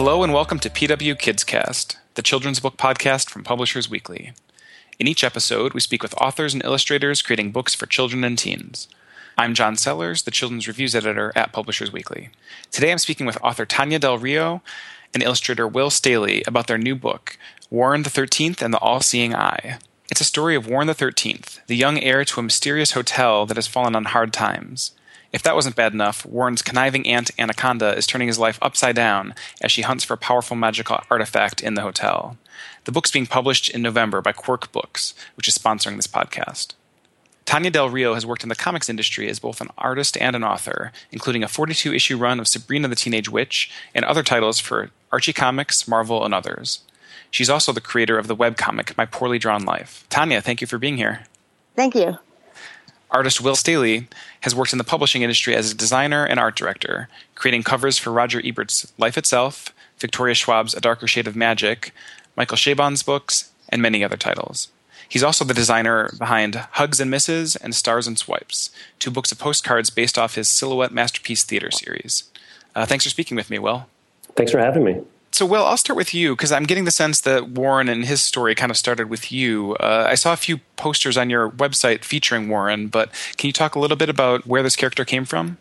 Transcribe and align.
Hello 0.00 0.22
and 0.22 0.32
welcome 0.32 0.58
to 0.60 0.70
PW 0.70 1.18
Kids 1.18 1.44
Cast, 1.44 1.98
the 2.14 2.22
children's 2.22 2.58
book 2.58 2.78
podcast 2.78 3.28
from 3.28 3.44
Publishers 3.44 3.90
Weekly. 3.90 4.32
In 4.98 5.06
each 5.06 5.22
episode, 5.22 5.74
we 5.74 5.80
speak 5.80 6.02
with 6.02 6.14
authors 6.14 6.54
and 6.54 6.64
illustrators 6.64 7.20
creating 7.20 7.52
books 7.52 7.74
for 7.74 7.84
children 7.84 8.24
and 8.24 8.38
teens. 8.38 8.88
I'm 9.36 9.52
John 9.52 9.76
Sellers, 9.76 10.22
the 10.22 10.30
children's 10.30 10.66
reviews 10.66 10.94
editor 10.94 11.32
at 11.36 11.52
Publishers 11.52 11.92
Weekly. 11.92 12.30
Today 12.70 12.90
I'm 12.90 12.96
speaking 12.96 13.26
with 13.26 13.36
author 13.42 13.66
Tania 13.66 13.98
Del 13.98 14.16
Rio 14.16 14.62
and 15.12 15.22
illustrator 15.22 15.68
Will 15.68 15.90
Staehle 15.90 16.46
about 16.46 16.66
their 16.66 16.78
new 16.78 16.96
book, 16.96 17.36
Warren 17.68 18.02
the 18.02 18.08
Thirteenth 18.08 18.62
and 18.62 18.72
the 18.72 18.78
All 18.78 19.02
Seeing 19.02 19.34
Eye. 19.34 19.80
It's 20.10 20.22
a 20.22 20.24
story 20.24 20.56
of 20.56 20.66
Warren 20.66 20.86
the 20.86 20.94
Thirteenth, 20.94 21.60
the 21.66 21.76
young 21.76 21.98
heir 21.98 22.24
to 22.24 22.40
a 22.40 22.42
mysterious 22.42 22.92
hotel 22.92 23.44
that 23.44 23.58
has 23.58 23.66
fallen 23.66 23.94
on 23.94 24.06
hard 24.06 24.32
times. 24.32 24.92
If 25.32 25.42
that 25.44 25.54
wasn't 25.54 25.76
bad 25.76 25.92
enough, 25.92 26.26
Warren's 26.26 26.62
conniving 26.62 27.06
aunt 27.06 27.30
Anaconda 27.38 27.96
is 27.96 28.06
turning 28.06 28.28
his 28.28 28.38
life 28.38 28.58
upside 28.60 28.96
down 28.96 29.34
as 29.60 29.70
she 29.70 29.82
hunts 29.82 30.02
for 30.02 30.14
a 30.14 30.18
powerful 30.18 30.56
magical 30.56 31.00
artifact 31.08 31.62
in 31.62 31.74
the 31.74 31.82
hotel. 31.82 32.36
The 32.84 32.92
book's 32.92 33.12
being 33.12 33.26
published 33.26 33.70
in 33.70 33.82
November 33.82 34.20
by 34.20 34.32
Quirk 34.32 34.72
Books, 34.72 35.14
which 35.36 35.46
is 35.46 35.56
sponsoring 35.56 35.96
this 35.96 36.08
podcast. 36.08 36.74
Tania 37.44 37.70
Del 37.70 37.90
Rio 37.90 38.14
has 38.14 38.26
worked 38.26 38.42
in 38.42 38.48
the 38.48 38.54
comics 38.54 38.88
industry 38.88 39.28
as 39.28 39.40
both 39.40 39.60
an 39.60 39.70
artist 39.76 40.16
and 40.18 40.36
an 40.36 40.44
author, 40.44 40.92
including 41.10 41.42
a 41.42 41.48
42 41.48 41.92
issue 41.92 42.16
run 42.16 42.38
of 42.38 42.46
Sabrina 42.46 42.88
the 42.88 42.94
Teenage 42.94 43.28
Witch 43.28 43.70
and 43.94 44.04
other 44.04 44.22
titles 44.22 44.60
for 44.60 44.90
Archie 45.10 45.32
Comics, 45.32 45.88
Marvel, 45.88 46.24
and 46.24 46.32
others. 46.32 46.80
She's 47.30 47.50
also 47.50 47.72
the 47.72 47.80
creator 47.80 48.18
of 48.18 48.26
the 48.26 48.36
webcomic 48.36 48.96
My 48.96 49.06
Poorly 49.06 49.38
Drawn 49.38 49.64
Life. 49.64 50.04
Tania, 50.10 50.40
thank 50.40 50.60
you 50.60 50.66
for 50.66 50.78
being 50.78 50.96
here. 50.96 51.24
Thank 51.76 51.94
you. 51.94 52.18
Artist 53.10 53.40
Will 53.40 53.54
Staehle 53.54 54.06
has 54.42 54.54
worked 54.54 54.72
in 54.72 54.78
the 54.78 54.84
publishing 54.84 55.22
industry 55.22 55.54
as 55.54 55.70
a 55.70 55.76
designer 55.76 56.24
and 56.24 56.38
art 56.38 56.56
director, 56.56 57.08
creating 57.34 57.64
covers 57.64 57.98
for 57.98 58.12
Roger 58.12 58.40
Ebert's 58.44 58.92
Life 58.98 59.18
Itself, 59.18 59.74
Victoria 59.98 60.34
Schwab's 60.34 60.74
A 60.74 60.80
Darker 60.80 61.06
Shade 61.08 61.26
of 61.26 61.36
Magic, 61.36 61.92
Michael 62.36 62.56
Chabon's 62.56 63.02
books, 63.02 63.50
and 63.68 63.82
many 63.82 64.04
other 64.04 64.16
titles. 64.16 64.68
He's 65.08 65.24
also 65.24 65.44
the 65.44 65.54
designer 65.54 66.14
behind 66.18 66.54
Hugs 66.54 67.00
and 67.00 67.10
Misses 67.10 67.56
and 67.56 67.74
Stars 67.74 68.06
and 68.06 68.16
Swipes, 68.16 68.70
two 69.00 69.10
books 69.10 69.32
of 69.32 69.40
postcards 69.40 69.90
based 69.90 70.16
off 70.16 70.36
his 70.36 70.48
Silhouette 70.48 70.92
Masterpiece 70.92 71.42
Theater 71.42 71.72
series. 71.72 72.24
Uh, 72.76 72.86
thanks 72.86 73.04
for 73.04 73.10
speaking 73.10 73.36
with 73.36 73.50
me, 73.50 73.58
Will. 73.58 73.86
Thanks 74.36 74.52
for 74.52 74.58
having 74.58 74.84
me. 74.84 75.00
So, 75.40 75.46
Will, 75.46 75.64
I'll 75.64 75.78
start 75.78 75.96
with 75.96 76.12
you 76.12 76.36
because 76.36 76.52
I'm 76.52 76.64
getting 76.64 76.84
the 76.84 76.90
sense 76.90 77.22
that 77.22 77.48
Warren 77.48 77.88
and 77.88 78.04
his 78.04 78.20
story 78.20 78.54
kind 78.54 78.70
of 78.70 78.76
started 78.76 79.08
with 79.08 79.32
you. 79.32 79.74
Uh, 79.76 80.04
I 80.06 80.14
saw 80.14 80.34
a 80.34 80.36
few 80.36 80.58
posters 80.76 81.16
on 81.16 81.30
your 81.30 81.50
website 81.52 82.04
featuring 82.04 82.50
Warren, 82.50 82.88
but 82.88 83.10
can 83.38 83.46
you 83.46 83.52
talk 83.54 83.74
a 83.74 83.78
little 83.78 83.96
bit 83.96 84.10
about 84.10 84.46
where 84.46 84.62
this 84.62 84.76
character 84.76 85.02
came 85.02 85.24
from? 85.24 85.56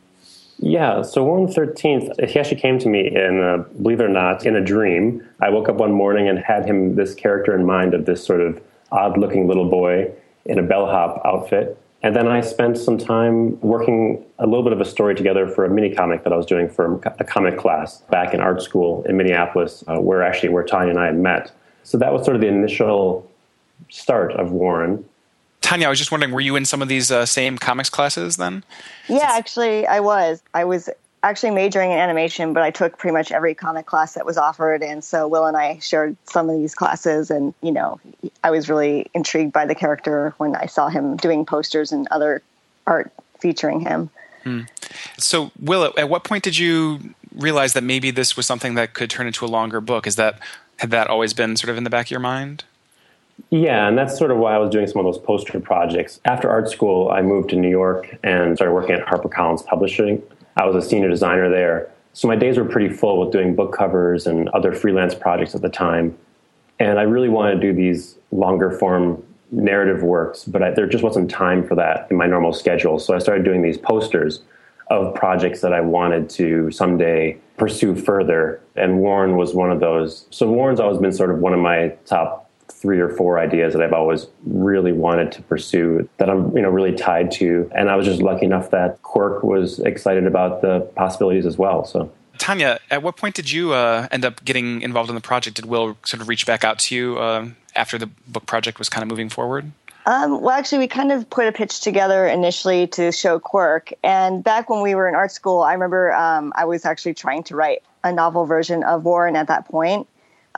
Yeah, 0.58 1.02
so 1.02 1.24
Warren 1.24 1.46
the 1.46 1.54
Thirteenth, 1.54 2.12
he 2.30 2.38
actually 2.38 2.60
came 2.60 2.78
to 2.78 2.90
me 2.90 3.08
in, 3.08 3.42
uh, 3.42 3.64
believe 3.82 4.02
it 4.02 4.04
or 4.04 4.10
not, 4.10 4.46
in 4.46 4.58
a 4.58 4.62
dream. 4.62 5.26
I 5.40 5.50
woke 5.50 5.70
up 5.70 5.76
one 5.76 5.94
morning 5.94 6.28
and 6.28 6.40
had 6.40 6.66
him 6.66 6.96
this 6.96 7.16
character 7.16 7.56
in 7.58 7.66
mind 7.66 7.94
of 7.94 8.06
this 8.06 8.22
sort 8.22 8.42
of 8.42 8.62
odd-looking 8.92 9.48
little 9.48 9.70
boy 9.70 10.12
in 10.44 10.60
a 10.60 10.62
bellhop 10.62 11.22
outfit, 11.24 11.82
and 12.02 12.16
then 12.16 12.28
I 12.28 12.42
spent 12.42 12.78
some 12.78 12.98
time 12.98 13.60
working 13.60 14.24
a 14.40 14.46
little 14.46 14.64
bit 14.64 14.72
of 14.72 14.80
a 14.80 14.86
story 14.86 15.16
together 15.16 15.48
for 15.48 15.66
a 15.66 15.70
mini 15.70 15.94
comic 15.94 16.24
that 16.24 16.32
I 16.32 16.38
was 16.38 16.46
doing 16.46 16.70
for 16.70 16.96
a 17.20 17.24
comic 17.24 17.58
class 17.58 18.02
back 18.10 18.34
in 18.34 18.40
art 18.40 18.62
school 18.62 19.04
in 19.04 19.18
Minneapolis, 19.18 19.84
uh, 19.88 19.98
where 19.98 20.24
actually 20.24 20.50
where 20.50 20.64
Tania 20.64 20.92
and 20.92 21.00
I 21.00 21.08
had 21.08 21.18
met. 21.18 21.52
So 21.84 21.98
that 21.98 22.14
was 22.14 22.24
sort 22.24 22.36
of 22.36 22.42
the 22.42 22.48
initial 22.48 23.30
start 23.90 24.32
of 24.34 24.52
Warren. 24.52 25.04
Tania, 25.62 25.88
I 25.88 25.90
was 25.90 26.00
just 26.00 26.12
wondering, 26.12 26.32
were 26.32 26.40
you 26.40 26.56
in 26.56 26.64
some 26.64 26.82
of 26.82 26.88
these 26.88 27.12
uh, 27.12 27.26
same 27.26 27.58
comics 27.58 27.90
classes 27.90 28.38
then? 28.38 28.64
Yeah, 29.10 29.32
actually, 29.32 29.86
I 29.86 30.00
was. 30.00 30.42
I 30.54 30.64
was 30.64 30.90
actually 31.24 31.52
majoring 31.52 31.92
in 31.92 31.98
animation, 31.98 32.54
but 32.54 32.64
I 32.64 32.72
took 32.72 32.98
pretty 32.98 33.14
much 33.14 33.32
every 33.32 33.54
comic 33.54 33.86
class 33.86 34.14
that 34.14 34.26
was 34.26 34.38
offered. 34.38 34.82
And 34.82 35.04
so 35.04 35.28
Will 35.28 35.46
and 35.46 35.58
I 35.58 35.80
shared 35.80 36.16
some 36.26 36.50
of 36.50 36.58
these 36.58 36.76
classes. 36.76 37.30
And, 37.30 37.54
you 37.62 37.72
know, 37.72 38.00
I 38.44 38.52
was 38.52 38.70
really 38.70 39.08
intrigued 39.14 39.52
by 39.52 39.66
the 39.66 39.76
character 39.76 40.34
when 40.38 40.56
I 40.56 40.66
saw 40.66 40.88
him 40.88 41.18
doing 41.18 41.46
posters 41.46 41.92
and 41.92 42.08
other 42.12 42.42
art 42.88 43.12
featuring 43.40 43.82
him. 43.82 44.10
Hmm. 44.44 44.62
So, 45.18 45.52
Will, 45.60 45.94
at 45.98 46.10
what 46.10 46.24
point 46.24 46.44
did 46.44 46.58
you 46.58 47.14
realize 47.36 47.74
that 47.74 47.84
maybe 47.84 48.12
this 48.12 48.38
was 48.38 48.46
something 48.46 48.76
that 48.76 48.94
could 48.94 49.10
turn 49.10 49.28
into 49.28 49.46
a 49.46 49.48
longer 49.48 49.82
book? 49.82 50.08
Is 50.08 50.16
that 50.16 50.40
had 50.78 50.92
that 50.92 51.08
always 51.08 51.34
been 51.34 51.58
sort 51.58 51.70
of 51.70 51.78
in 51.78 51.84
the 51.84 51.90
back 51.90 52.08
of 52.08 52.12
your 52.12 52.22
mind? 52.22 52.64
Yeah, 53.50 53.88
and 53.88 53.98
that's 53.98 54.18
sort 54.18 54.32
of 54.32 54.38
why 54.38 54.56
I 54.56 54.58
was 54.58 54.70
doing 54.70 54.88
some 54.88 55.06
of 55.06 55.14
those 55.14 55.22
poster 55.22 55.60
projects. 55.60 56.20
After 56.26 56.50
art 56.50 56.70
school, 56.70 57.10
I 57.10 57.22
moved 57.22 57.50
to 57.50 57.56
New 57.56 57.70
York 57.70 58.18
and 58.24 58.56
started 58.56 58.74
working 58.74 58.96
at 58.96 59.06
HarperCollins 59.06 59.66
Publishing. 59.66 60.22
I 60.58 60.66
was 60.66 60.84
a 60.84 60.88
senior 60.88 61.10
designer 61.10 61.50
there. 61.50 61.92
So 62.14 62.28
my 62.28 62.36
days 62.36 62.58
were 62.58 62.66
pretty 62.66 62.90
full 62.90 63.20
with 63.20 63.32
doing 63.32 63.56
book 63.56 63.74
covers 63.74 64.28
and 64.28 64.50
other 64.50 64.74
freelance 64.74 65.16
projects 65.16 65.56
at 65.56 65.62
the 65.62 65.70
time. 65.70 66.18
And 66.80 67.00
I 67.00 67.04
really 67.04 67.30
wanted 67.30 67.56
to 67.56 67.62
do 67.62 67.74
these 67.74 68.18
longer 68.32 68.72
form 68.72 69.24
narrative 69.52 70.04
works, 70.04 70.46
but 70.46 70.62
I, 70.62 70.72
there 70.72 70.88
just 70.88 71.04
wasn't 71.04 71.30
time 71.30 71.68
for 71.68 71.76
that 71.76 72.08
in 72.10 72.18
my 72.18 72.26
normal 72.26 72.54
schedule. 72.54 73.00
So 73.00 73.16
I 73.16 73.20
started 73.20 73.44
doing 73.44 73.62
these 73.62 73.78
posters 73.78 74.42
of 74.90 75.14
projects 75.14 75.62
that 75.62 75.74
I 75.74 75.82
wanted 75.82 76.30
to 76.32 76.72
someday 76.72 77.38
pursue 77.58 77.96
further. 77.96 78.62
And 78.76 79.00
Warren 79.00 79.36
was 79.38 79.54
one 79.54 79.72
of 79.72 79.80
those. 79.80 80.26
So 80.32 80.50
Warren's 80.50 80.80
always 80.80 81.00
been 81.00 81.12
sort 81.12 81.32
of 81.32 81.40
one 81.40 81.54
of 81.54 81.60
my 81.60 81.90
top 82.06 82.49
three 82.72 83.00
or 83.00 83.10
four 83.10 83.40
ideas 83.40 83.74
that 83.74 83.82
I've 83.82 83.94
always 83.94 84.28
really 84.46 84.92
wanted 84.92 85.32
to 85.34 85.42
pursue 85.44 86.08
that 86.18 86.30
I'm, 86.30 86.56
you 86.56 86.62
know, 86.62 86.70
really 86.70 86.96
tied 86.96 87.32
to. 87.34 87.70
And 87.76 87.90
I 87.90 87.96
was 87.96 88.06
just 88.06 88.22
lucky 88.22 88.46
enough 88.46 88.72
that 88.72 89.02
Quirk 89.02 89.44
was 89.44 89.80
excited 89.80 90.26
about 90.26 90.62
the 90.62 90.82
possibilities 90.96 91.46
as 91.46 91.58
well. 91.58 91.86
So. 91.86 92.12
Tania, 92.38 92.80
at 92.90 93.04
what 93.04 93.18
point 93.18 93.36
did 93.36 93.52
you 93.52 93.74
uh, 93.74 94.08
end 94.12 94.24
up 94.24 94.44
getting 94.46 94.82
involved 94.82 95.10
in 95.10 95.16
the 95.16 95.22
project? 95.22 95.58
Did 95.58 95.66
Will 95.66 95.98
sort 96.06 96.22
of 96.22 96.30
reach 96.30 96.46
back 96.46 96.64
out 96.64 96.80
to 96.80 96.96
you 96.96 97.18
uh, 97.18 97.50
after 97.76 97.98
the 97.98 98.08
book 98.28 98.46
project 98.46 98.80
was 98.80 98.88
kind 98.88 99.04
of 99.04 99.10
moving 99.10 99.30
forward? 99.30 99.72
Um, 100.06 100.42
well, 100.42 100.52
actually, 100.52 100.80
we 100.80 100.88
kind 100.88 101.12
of 101.12 101.30
put 101.30 101.46
a 101.46 101.52
pitch 101.52 101.82
together 101.82 102.26
initially 102.26 102.88
to 102.88 103.12
show 103.12 103.38
Quirk. 103.38 103.92
And 104.04 104.44
back 104.44 104.70
when 104.70 104.82
we 104.82 104.96
were 104.96 105.08
in 105.08 105.16
art 105.16 105.32
school, 105.32 105.62
I 105.62 105.74
remember 105.74 106.14
um, 106.14 106.54
I 106.56 106.66
was 106.66 106.86
actually 106.86 107.14
trying 107.14 107.44
to 107.44 107.56
write 107.56 107.84
a 108.04 108.12
novel 108.12 108.46
version 108.46 108.84
of 108.84 109.04
Warren 109.04 109.36
at 109.36 109.48
that 109.48 109.66
point. 109.66 110.08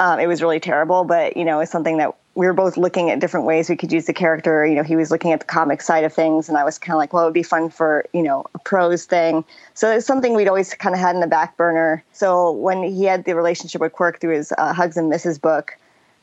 Um, 0.01 0.19
it 0.19 0.25
was 0.25 0.41
really 0.41 0.59
terrible, 0.59 1.03
but 1.03 1.37
you 1.37 1.45
know, 1.45 1.59
it's 1.59 1.71
something 1.71 1.97
that 1.97 2.15
we 2.33 2.47
were 2.47 2.53
both 2.53 2.75
looking 2.75 3.11
at 3.11 3.19
different 3.19 3.45
ways 3.45 3.69
we 3.69 3.77
could 3.77 3.91
use 3.91 4.07
the 4.07 4.13
character. 4.13 4.65
You 4.65 4.73
know, 4.73 4.81
he 4.81 4.95
was 4.95 5.11
looking 5.11 5.31
at 5.31 5.41
the 5.41 5.45
comic 5.45 5.79
side 5.79 6.03
of 6.03 6.11
things, 6.11 6.49
and 6.49 6.57
I 6.57 6.63
was 6.63 6.79
kind 6.79 6.95
of 6.95 6.97
like, 6.97 7.13
well, 7.13 7.21
it 7.21 7.27
would 7.27 7.35
be 7.35 7.43
fun 7.43 7.69
for 7.69 8.05
you 8.11 8.23
know 8.23 8.43
a 8.55 8.59
prose 8.59 9.05
thing. 9.05 9.45
So 9.75 9.91
it's 9.91 10.07
something 10.07 10.33
we'd 10.33 10.47
always 10.47 10.73
kind 10.73 10.95
of 10.95 10.99
had 10.99 11.13
in 11.13 11.21
the 11.21 11.27
back 11.27 11.55
burner. 11.55 12.03
So 12.13 12.51
when 12.51 12.81
he 12.81 13.03
had 13.03 13.25
the 13.25 13.35
relationship 13.35 13.79
with 13.79 13.93
Quirk 13.93 14.19
through 14.19 14.37
his 14.37 14.51
uh, 14.57 14.73
Hugs 14.73 14.97
and 14.97 15.07
Misses 15.07 15.37
book, 15.37 15.77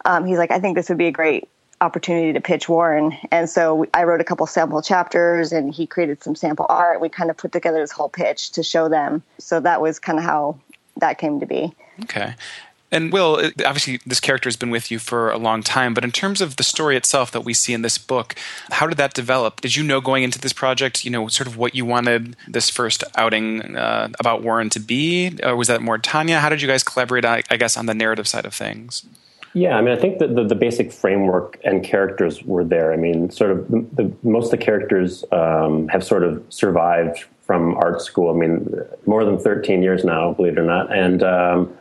um, 0.05 0.27
he's 0.27 0.39
like, 0.39 0.51
I 0.51 0.59
think 0.59 0.75
this 0.75 0.89
would 0.89 0.99
be 0.99 1.07
a 1.07 1.13
great 1.13 1.49
opportunity 1.81 2.33
to 2.33 2.41
pitch 2.41 2.69
Warren. 2.69 3.17
And 3.31 3.49
so 3.49 3.87
I 3.95 4.03
wrote 4.03 4.21
a 4.21 4.25
couple 4.25 4.45
sample 4.49 4.83
chapters, 4.83 5.53
and 5.53 5.73
he 5.73 5.87
created 5.87 6.21
some 6.25 6.35
sample 6.35 6.67
art. 6.69 7.01
We 7.01 7.11
kind 7.11 7.31
of 7.31 7.37
put 7.37 7.53
together 7.53 7.79
this 7.79 7.93
whole 7.93 8.09
pitch 8.09 8.51
to 8.53 8.65
show 8.65 8.89
them. 8.89 9.23
So 9.39 9.61
that 9.61 9.81
was 9.81 10.01
kind 10.01 10.19
of 10.19 10.25
how 10.25 10.59
that 10.97 11.19
came 11.19 11.39
to 11.39 11.47
be. 11.47 11.73
Okay. 12.03 12.35
And 12.91 13.13
Will, 13.13 13.35
obviously, 13.67 14.01
this 14.07 14.21
character 14.21 14.49
has 14.49 14.57
been 14.57 14.71
with 14.71 14.91
you 14.91 14.99
for 14.99 15.31
a 15.31 15.37
long 15.37 15.63
time, 15.63 15.93
but 15.93 16.05
in 16.05 16.11
terms 16.11 16.41
of 16.41 16.57
the 16.57 16.63
story 16.63 16.97
itself 16.97 17.31
that 17.33 17.43
we 17.43 17.53
see 17.53 17.75
in 17.75 17.83
this 17.83 17.99
book, 17.99 18.35
how 18.71 18.87
did 18.87 18.97
that 18.97 19.13
develop? 19.13 19.61
Did 19.61 19.77
you 19.77 19.83
know 19.83 20.01
going 20.01 20.23
into 20.23 20.39
this 20.39 20.55
project, 20.55 21.05
you 21.05 21.11
know, 21.11 21.29
sort 21.29 21.47
of 21.47 21.59
what 21.59 21.75
you 21.75 21.85
wanted 21.85 22.35
this 22.47 22.71
first 22.71 23.05
outing 23.15 23.77
uh, 23.77 24.09
about 24.19 24.43
Warren 24.43 24.71
to 24.71 24.81
be? 24.81 25.39
Or 25.43 25.55
was 25.55 25.69
that 25.69 25.83
more 25.83 25.99
Tania? 25.99 26.41
How 26.41 26.49
did 26.49 26.63
you 26.63 26.69
guys 26.69 26.83
collaborate, 26.83 27.27
I, 27.27 27.43
guess, 27.43 27.77
on 27.77 27.87
the 27.87 27.95
narrative 27.95 28.27
side 28.27 28.47
of 28.47 28.55
things? 28.55 29.05
Yeah, 29.53 29.77
I 29.77 29.83
mean, 29.83 29.97
I 29.97 30.01
think 30.01 30.19
that 30.19 30.35
the, 30.35 30.45
the, 30.45 30.55
basic 30.55 30.93
framework 30.93 31.59
and 31.65 31.83
characters 31.83 32.43
were 32.45 32.65
there. 32.65 32.93
I 32.93 32.97
mean, 32.97 33.31
sort 33.31 33.51
of 33.51 33.69
the, 33.69 33.87
the, 33.93 34.13
most 34.23 34.47
of 34.47 34.51
the 34.53 34.65
characters 34.65 35.25
um, 35.33 35.89
have 35.89 36.05
sort 36.05 36.23
of 36.23 36.45
survived 36.51 37.25
from 37.43 37.75
art 37.77 38.03
school. 38.03 38.31
I 38.31 38.39
mean, 38.39 38.79
more 39.07 39.25
than 39.25 39.39
13 39.39 39.83
years 39.83 40.05
now, 40.05 40.33
believe 40.35 40.53
it 40.53 40.59
or 40.59 40.65
not. 40.65 40.95
And, 40.95 41.23
um, 41.23 41.79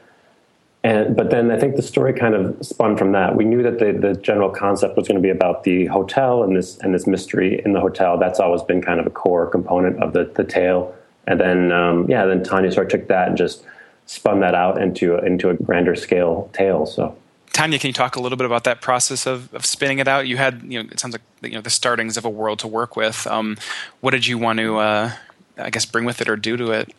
and, 0.88 1.18
but 1.18 1.32
then 1.32 1.52
I 1.52 1.60
think 1.60 1.76
the 1.76 1.82
story 1.82 2.14
kind 2.14 2.34
of 2.34 2.66
spun 2.66 2.96
from 2.96 3.12
that. 3.12 3.36
We 3.36 3.44
knew 3.44 3.62
that 3.62 3.78
the, 3.78 3.92
the 3.92 4.14
general 4.22 4.50
concept 4.50 4.96
was 4.96 5.06
going 5.06 5.18
to 5.18 5.22
be 5.22 5.30
about 5.30 5.66
the 5.66 5.88
hotel 5.88 6.44
and 6.44 6.56
this 6.56 6.78
and 6.78 6.96
this 6.96 7.06
mystery 7.06 7.62
in 7.66 7.74
the 7.74 7.82
hotel. 7.82 8.18
That's 8.18 8.40
always 8.40 8.62
been 8.62 8.82
kind 8.82 8.98
of 9.02 9.06
a 9.06 9.10
core 9.10 9.48
component 9.48 10.02
of 10.02 10.14
the, 10.14 10.32
the 10.36 10.46
tale. 10.46 10.96
And 11.28 11.42
then 11.42 11.74
um, 11.74 12.10
yeah, 12.10 12.26
then 12.26 12.42
Tania 12.42 12.72
sort 12.72 12.86
of 12.86 13.02
took 13.02 13.10
that 13.10 13.28
and 13.28 13.38
just 13.38 13.66
spun 14.06 14.40
that 14.40 14.56
out 14.56 14.82
into 14.82 15.18
into 15.18 15.50
a 15.50 15.56
grander 15.56 15.94
scale 15.94 16.50
tale. 16.54 16.86
So. 16.86 17.18
Tania, 17.52 17.80
can 17.80 17.90
you 17.90 17.94
talk 17.94 18.16
a 18.16 18.22
little 18.22 18.38
bit 18.38 18.46
about 18.46 18.64
that 18.64 18.80
process 18.80 19.28
of, 19.28 19.54
of 19.54 19.66
spinning 19.66 20.00
it 20.00 20.08
out? 20.08 20.26
You 20.26 20.38
had, 20.38 20.64
you 20.64 20.82
know, 20.82 20.90
it 20.90 21.02
sounds 21.02 21.16
like 21.16 21.24
you 21.42 21.58
know 21.58 21.62
the 21.62 21.70
startings 21.70 22.16
of 22.16 22.24
a 22.24 22.30
world 22.30 22.60
to 22.60 22.68
work 22.68 22.96
with. 22.96 23.28
Um, 23.28 23.58
what 24.00 24.12
did 24.12 24.26
you 24.26 24.38
want 24.38 24.60
to, 24.60 24.78
uh, 24.78 25.12
I 25.58 25.70
guess, 25.70 25.86
bring 25.86 26.06
with 26.06 26.22
it 26.22 26.30
or 26.30 26.38
do 26.38 26.56
to 26.56 26.72
it? 26.72 26.94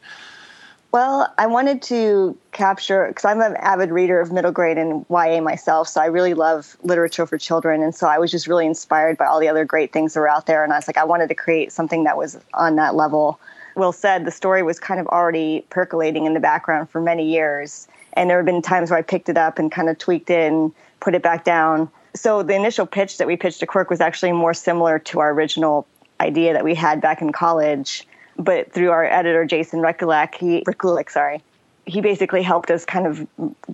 Well, 0.91 1.33
I 1.37 1.47
wanted 1.47 1.83
to 1.83 2.37
capture 2.53 3.09
because 3.09 3.27
I'm 3.27 3.43
an 3.43 3.57
avid 3.57 3.91
reader 3.91 4.21
of 4.21 4.33
middle 4.33 4.53
grade 4.53 4.79
and 4.79 5.05
YA 5.11 5.43
myself, 5.43 5.87
so 5.87 6.01
I 6.01 6.07
really 6.07 6.33
love 6.33 6.79
literature 6.83 7.27
for 7.27 7.37
children, 7.37 7.83
and 7.83 7.95
so 7.95 8.07
I 8.07 8.19
was 8.19 8.31
just 8.31 8.47
really 8.47 8.65
inspired 8.65 9.19
by 9.19 9.27
all 9.27 9.39
the 9.39 9.49
other 9.49 9.67
great 9.67 9.93
things 9.93 10.15
that 10.15 10.21
were 10.21 10.31
out 10.31 10.47
there, 10.47 10.65
and 10.65 10.73
I 10.73 10.77
was 10.77 10.89
like, 10.89 10.97
I 10.97 11.05
wanted 11.05 11.29
to 11.29 11.35
create 11.35 11.73
something 11.73 12.05
that 12.05 12.17
was 12.17 12.39
on 12.55 12.77
that 12.77 12.95
level. 12.95 13.39
Will 13.75 13.93
said 13.93 14.25
the 14.25 14.31
story 14.31 14.63
was 14.63 14.81
kind 14.81 14.99
of 14.99 15.07
already 15.09 15.67
percolating 15.69 16.25
in 16.25 16.33
the 16.33 16.41
background 16.41 16.89
for 16.89 17.03
many 17.03 17.31
years, 17.31 17.87
And 18.15 18.31
there 18.31 18.39
have 18.39 18.47
been 18.47 18.63
times 18.63 18.91
where 18.91 18.99
I 18.99 19.03
picked 19.03 19.29
it 19.29 19.37
up 19.37 19.59
and 19.59 19.71
kind 19.71 19.89
of 19.89 19.99
tweaked 19.99 20.31
it 20.31 20.51
and 20.51 20.73
put 21.01 21.15
it 21.15 21.23
back 21.23 21.45
down. 21.45 21.91
So 22.15 22.43
the 22.43 22.55
initial 22.55 22.87
pitch 22.87 23.19
that 23.19 23.27
we 23.27 23.37
pitched 23.37 23.61
to 23.61 23.67
Quirk 23.67 23.91
was 23.91 24.01
actually 24.01 24.33
more 24.33 24.55
similar 24.55 24.99
to 25.01 25.21
our 25.21 25.33
original 25.33 25.87
idea 26.21 26.55
that 26.55 26.65
we 26.65 26.75
had 26.75 27.01
back 27.01 27.21
in 27.23 27.31
college. 27.31 28.08
But 28.39 28.73
through 28.73 28.91
our 28.91 29.05
editor, 29.05 29.45
Jason 29.45 29.81
Rekulak, 29.81 30.37
he, 30.37 30.63
Rekulik, 30.63 31.11
sorry, 31.11 31.43
he 31.87 32.01
basically 32.01 32.43
helped 32.43 32.71
us 32.71 32.85
kind 32.85 33.07
of 33.07 33.27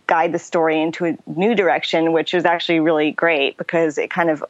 guide 0.07 0.33
the 0.33 0.39
story 0.39 0.81
into 0.81 1.05
a 1.05 1.19
new 1.27 1.55
direction, 1.55 2.13
which 2.13 2.33
was 2.33 2.45
actually 2.45 2.81
really 2.81 3.11
great 3.11 3.57
because 3.59 3.99
it 3.99 4.11
kind 4.11 4.31
of, 4.31 4.43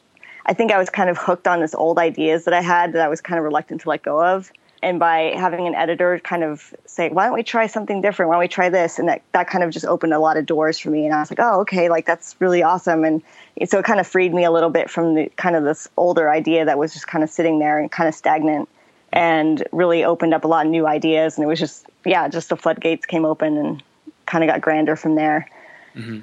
I 0.46 0.52
think 0.52 0.70
I 0.70 0.78
was 0.78 0.90
kind 0.90 1.10
of 1.10 1.16
hooked 1.18 1.48
on 1.48 1.60
this 1.60 1.74
old 1.74 1.98
ideas 1.98 2.44
that 2.44 2.54
I 2.54 2.60
had 2.60 2.92
that 2.92 3.02
I 3.02 3.08
was 3.08 3.20
kind 3.20 3.38
of 3.38 3.44
reluctant 3.44 3.80
to 3.82 3.88
let 3.88 4.02
go 4.02 4.22
of. 4.22 4.52
And 4.82 4.98
by 4.98 5.32
having 5.34 5.66
an 5.66 5.74
editor 5.74 6.18
kind 6.18 6.44
of 6.44 6.74
say, 6.84 7.08
why 7.08 7.24
don't 7.24 7.32
we 7.32 7.42
try 7.42 7.66
something 7.66 8.02
different? 8.02 8.28
Why 8.28 8.34
don't 8.34 8.40
we 8.40 8.48
try 8.48 8.68
this? 8.68 8.98
And 8.98 9.08
that, 9.08 9.22
that 9.32 9.48
kind 9.48 9.64
of 9.64 9.70
just 9.70 9.86
opened 9.86 10.12
a 10.12 10.18
lot 10.18 10.36
of 10.36 10.44
doors 10.44 10.78
for 10.78 10.90
me. 10.90 11.06
And 11.06 11.14
I 11.14 11.20
was 11.20 11.30
like, 11.30 11.40
oh, 11.40 11.60
okay, 11.60 11.88
like 11.88 12.04
that's 12.04 12.36
really 12.38 12.62
awesome. 12.62 13.02
And 13.02 13.22
so 13.66 13.78
it 13.78 13.86
kind 13.86 13.98
of 13.98 14.06
freed 14.06 14.34
me 14.34 14.44
a 14.44 14.50
little 14.50 14.68
bit 14.68 14.90
from 14.90 15.14
the 15.14 15.32
kind 15.36 15.56
of 15.56 15.64
this 15.64 15.88
older 15.96 16.28
idea 16.28 16.66
that 16.66 16.78
was 16.78 16.92
just 16.92 17.06
kind 17.06 17.24
of 17.24 17.30
sitting 17.30 17.60
there 17.60 17.78
and 17.78 17.90
kind 17.90 18.08
of 18.08 18.14
stagnant 18.14 18.68
and 19.14 19.62
really 19.70 20.04
opened 20.04 20.34
up 20.34 20.44
a 20.44 20.48
lot 20.48 20.66
of 20.66 20.72
new 20.72 20.86
ideas. 20.86 21.36
And 21.36 21.44
it 21.44 21.46
was 21.46 21.60
just, 21.60 21.86
yeah, 22.04 22.28
just 22.28 22.48
the 22.48 22.56
floodgates 22.56 23.06
came 23.06 23.24
open 23.24 23.56
and 23.56 23.82
kind 24.26 24.42
of 24.42 24.50
got 24.50 24.60
grander 24.60 24.96
from 24.96 25.14
there. 25.14 25.48
Mm-hmm. 25.94 26.20